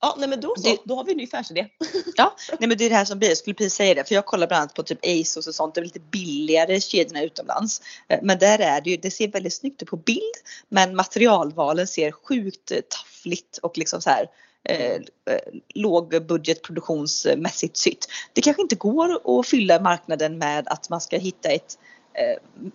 ja 0.00 0.14
nej 0.18 0.28
men 0.28 0.40
då 0.40 0.54
så, 0.56 0.68
det, 0.68 0.78
då 0.84 0.96
har 0.96 1.04
vi 1.04 1.12
en 1.12 1.18
ny 1.18 1.24
affärsidé. 1.24 1.66
ja, 2.16 2.36
nej 2.58 2.68
men 2.68 2.78
det 2.78 2.84
är 2.84 2.90
det 2.90 2.96
här 2.96 3.04
som 3.04 3.18
blir, 3.18 3.28
jag 3.28 3.38
skulle 3.38 3.54
precis 3.54 3.74
säga 3.74 3.94
det, 3.94 4.08
för 4.08 4.14
jag 4.14 4.26
kollar 4.26 4.46
bland 4.46 4.60
annat 4.60 4.74
på 4.74 4.82
typ 4.82 4.98
ASOS 5.02 5.46
och 5.46 5.54
sånt, 5.54 5.74
det 5.74 5.80
är 5.80 5.84
lite 5.84 6.00
billigare 6.00 6.80
kedjorna 6.80 7.22
utomlands. 7.22 7.82
Eh, 8.08 8.18
men 8.22 8.38
där 8.38 8.58
är 8.58 8.80
det 8.80 8.90
ju, 8.90 8.96
det 8.96 9.10
ser 9.10 9.28
väldigt 9.28 9.54
snyggt 9.54 9.82
ut 9.82 9.88
på 9.88 9.96
bild, 9.96 10.34
men 10.68 10.96
materialvalen 10.96 11.86
ser 11.86 12.12
sjukt 12.12 12.72
taffligt 12.88 13.58
och 13.58 13.78
liksom 13.78 14.00
så 14.00 14.10
här 14.10 14.30
eh, 14.64 14.94
eh 14.94 15.00
lågbudgetproduktionsmässigt 15.74 17.76
sytt. 17.76 18.08
Det 18.32 18.40
kanske 18.40 18.62
inte 18.62 18.76
går 18.76 19.38
att 19.38 19.46
fylla 19.46 19.80
marknaden 19.80 20.38
med 20.38 20.68
att 20.68 20.90
man 20.90 21.00
ska 21.00 21.18
hitta 21.18 21.48
ett 21.48 21.78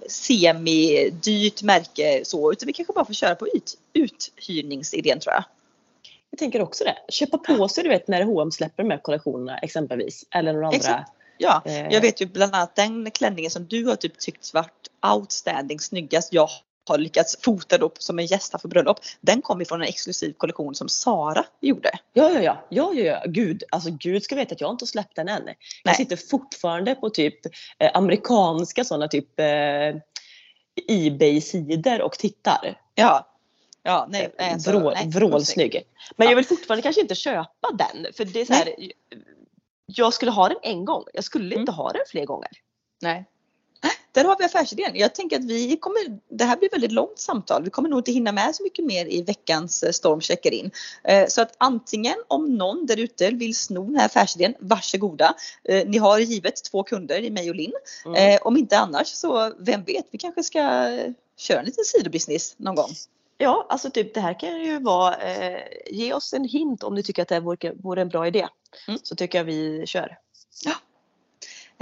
semi-dyrt 0.07 1.61
märke 1.61 2.21
så 2.25 2.51
utan 2.51 2.67
vi 2.67 2.73
kanske 2.73 2.93
bara 2.93 3.05
får 3.05 3.13
köra 3.13 3.35
på 3.35 3.47
ut, 3.47 3.77
uthyrningsidén 3.93 5.19
tror 5.19 5.33
jag. 5.33 5.43
Jag 6.29 6.39
tänker 6.39 6.61
också 6.61 6.83
det. 6.83 6.95
Köpa 7.09 7.37
på 7.37 7.67
sig 7.67 7.83
du 7.83 7.89
vet 7.89 8.07
när 8.07 8.23
H&M 8.23 8.51
släpper 8.51 8.83
här 8.83 8.97
kollektionerna 8.97 9.57
exempelvis 9.57 10.25
eller 10.31 10.53
några 10.53 10.67
andra. 10.67 11.05
Ja, 11.37 11.61
eh. 11.65 11.87
jag 11.89 12.01
vet 12.01 12.21
ju 12.21 12.25
bland 12.25 12.55
annat 12.55 12.75
den 12.75 13.11
klänningen 13.11 13.51
som 13.51 13.65
du 13.65 13.85
har 13.85 13.95
typ 13.95 14.19
tyckt 14.19 14.53
varit 14.53 14.89
outstanding 15.13 15.79
snyggast. 15.79 16.33
Jag 16.33 16.49
har 16.89 16.97
lyckats 16.97 17.37
fota 17.41 17.77
då 17.77 17.91
som 17.99 18.19
en 18.19 18.25
gäst 18.25 18.53
här 18.53 18.59
för 18.59 18.67
bröllop. 18.67 18.99
Den 19.21 19.41
kom 19.41 19.61
ifrån 19.61 19.81
en 19.81 19.87
exklusiv 19.87 20.33
kollektion 20.33 20.75
som 20.75 20.89
Sara 20.89 21.45
gjorde. 21.61 21.91
Ja, 22.13 22.29
ja, 22.29 22.41
ja, 22.41 22.65
ja, 22.69 22.93
ja, 22.93 23.03
ja. 23.03 23.23
Gud, 23.25 23.63
alltså 23.69 23.89
gud 23.91 24.23
ska 24.23 24.35
veta 24.35 24.55
att 24.55 24.61
jag 24.61 24.71
inte 24.71 24.87
släppt 24.87 25.15
den 25.15 25.27
än. 25.27 25.43
Jag 25.45 25.55
Nej. 25.85 25.95
sitter 25.95 26.15
fortfarande 26.15 26.95
på 26.95 27.09
typ 27.09 27.45
eh, 27.79 27.91
amerikanska 27.93 28.83
sådana 28.83 29.07
typ 29.07 29.39
eh, 29.39 29.95
Ebay-sidor 30.87 32.01
och 32.01 32.13
tittar. 32.13 32.79
Ja. 32.95 33.29
Ja, 33.85 34.07
nej, 34.09 34.33
alltså, 34.37 34.71
Vrå, 34.71 34.91
nej, 34.91 35.07
vrålsnygg. 35.07 35.83
Men 36.15 36.25
ja. 36.25 36.31
jag 36.31 36.35
vill 36.35 36.45
fortfarande 36.45 36.81
kanske 36.81 37.01
inte 37.01 37.15
köpa 37.15 37.71
den. 37.73 38.13
För 38.13 38.25
det 38.25 38.41
är 38.41 38.45
så 38.45 38.53
här, 38.53 38.73
jag 39.85 40.13
skulle 40.13 40.31
ha 40.31 40.49
den 40.49 40.57
en 40.63 40.85
gång. 40.85 41.03
Jag 41.13 41.23
skulle 41.23 41.45
mm. 41.45 41.59
inte 41.59 41.71
ha 41.71 41.91
den 41.91 42.01
fler 42.07 42.25
gånger. 42.25 42.49
Nej. 43.01 43.25
Där 44.11 44.23
har 44.23 44.37
vi 44.39 44.45
affärsidén. 44.45 44.95
Jag 44.95 45.15
tänker 45.15 45.39
att 45.39 45.45
vi 45.45 45.77
kommer, 45.77 46.19
det 46.29 46.43
här 46.43 46.57
blir 46.57 46.69
väldigt 46.69 46.91
långt 46.91 47.19
samtal. 47.19 47.63
Vi 47.63 47.69
kommer 47.69 47.89
nog 47.89 47.99
inte 47.99 48.11
hinna 48.11 48.31
med 48.31 48.55
så 48.55 48.63
mycket 48.63 48.85
mer 48.85 49.05
i 49.05 49.21
veckans 49.21 49.83
eh, 49.83 49.91
Storm 49.91 50.21
checkar 50.21 50.51
in. 50.51 50.71
Eh, 51.03 51.27
så 51.27 51.41
att 51.41 51.55
antingen 51.57 52.15
om 52.27 52.55
någon 52.55 52.85
där 52.85 52.99
ute 52.99 53.29
vill 53.29 53.55
sno 53.55 53.85
den 53.85 53.95
här 53.95 54.05
affärsidén, 54.05 54.55
varsågoda. 54.59 55.35
Eh, 55.63 55.87
ni 55.87 55.97
har 55.97 56.19
givet 56.19 56.63
två 56.63 56.83
kunder 56.83 57.19
i 57.19 57.29
mig 57.29 57.49
och 57.49 57.55
Linn. 57.55 57.73
Mm. 58.05 58.39
Om 58.41 58.57
inte 58.57 58.79
annars 58.79 59.07
så 59.07 59.53
vem 59.59 59.83
vet, 59.83 60.05
vi 60.11 60.17
kanske 60.17 60.43
ska 60.43 60.59
köra 61.37 61.59
en 61.59 61.65
liten 61.65 61.85
sidobusiness 61.85 62.55
någon 62.57 62.75
gång. 62.75 62.89
Ja, 63.37 63.65
alltså 63.69 63.89
typ 63.89 64.13
det 64.13 64.19
här 64.19 64.39
kan 64.39 64.61
ju 64.61 64.79
vara, 64.79 65.15
eh, 65.15 65.59
ge 65.85 66.13
oss 66.13 66.33
en 66.33 66.45
hint 66.45 66.83
om 66.83 66.95
ni 66.95 67.03
tycker 67.03 67.21
att 67.21 67.27
det 67.27 67.35
här 67.35 67.41
vore, 67.41 67.73
vore 67.73 68.01
en 68.01 68.09
bra 68.09 68.27
idé. 68.27 68.47
Mm. 68.87 68.99
Så 69.03 69.15
tycker 69.15 69.37
jag 69.37 69.45
vi 69.45 69.83
kör. 69.85 70.17
Ja. 70.65 70.73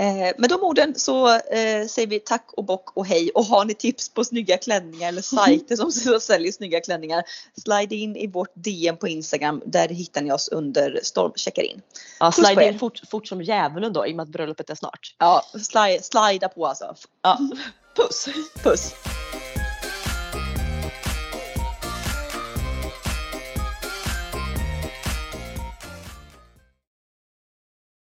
Eh, 0.01 0.33
med 0.37 0.49
de 0.49 0.63
orden 0.63 0.95
så 0.95 1.27
eh, 1.29 1.87
säger 1.87 2.07
vi 2.07 2.19
tack 2.19 2.49
och 2.53 2.63
bock 2.63 2.97
och 2.97 3.05
hej 3.05 3.31
och 3.35 3.45
har 3.45 3.65
ni 3.65 3.73
tips 3.73 4.09
på 4.09 4.23
snygga 4.23 4.57
klänningar 4.57 5.07
eller 5.07 5.21
sajter 5.21 5.75
som 5.75 6.19
säljer 6.21 6.51
snygga 6.51 6.79
klänningar 6.79 7.23
slide 7.57 7.95
in 7.95 8.15
i 8.15 8.27
vårt 8.27 8.51
DM 8.53 8.97
på 8.97 9.07
Instagram 9.07 9.61
där 9.65 9.89
hittar 9.89 10.21
ni 10.21 10.31
oss 10.31 10.47
under 10.47 10.99
stormcheckar 11.03 11.63
in. 11.63 11.81
Ja, 12.19 12.31
slide 12.31 12.67
in 12.67 12.79
fort, 12.79 13.01
fort 13.09 13.27
som 13.27 13.41
djävulen 13.41 13.93
då 13.93 14.07
i 14.07 14.11
och 14.11 14.15
med 14.15 14.23
att 14.23 14.29
bröllopet 14.29 14.69
är 14.69 14.75
snart. 14.75 15.15
Ja, 15.17 15.43
slide, 15.61 16.03
slida 16.03 16.49
på 16.49 16.67
alltså. 16.67 16.95
Ja. 17.21 17.39
Puss! 17.95 18.27
Puss! 18.63 18.93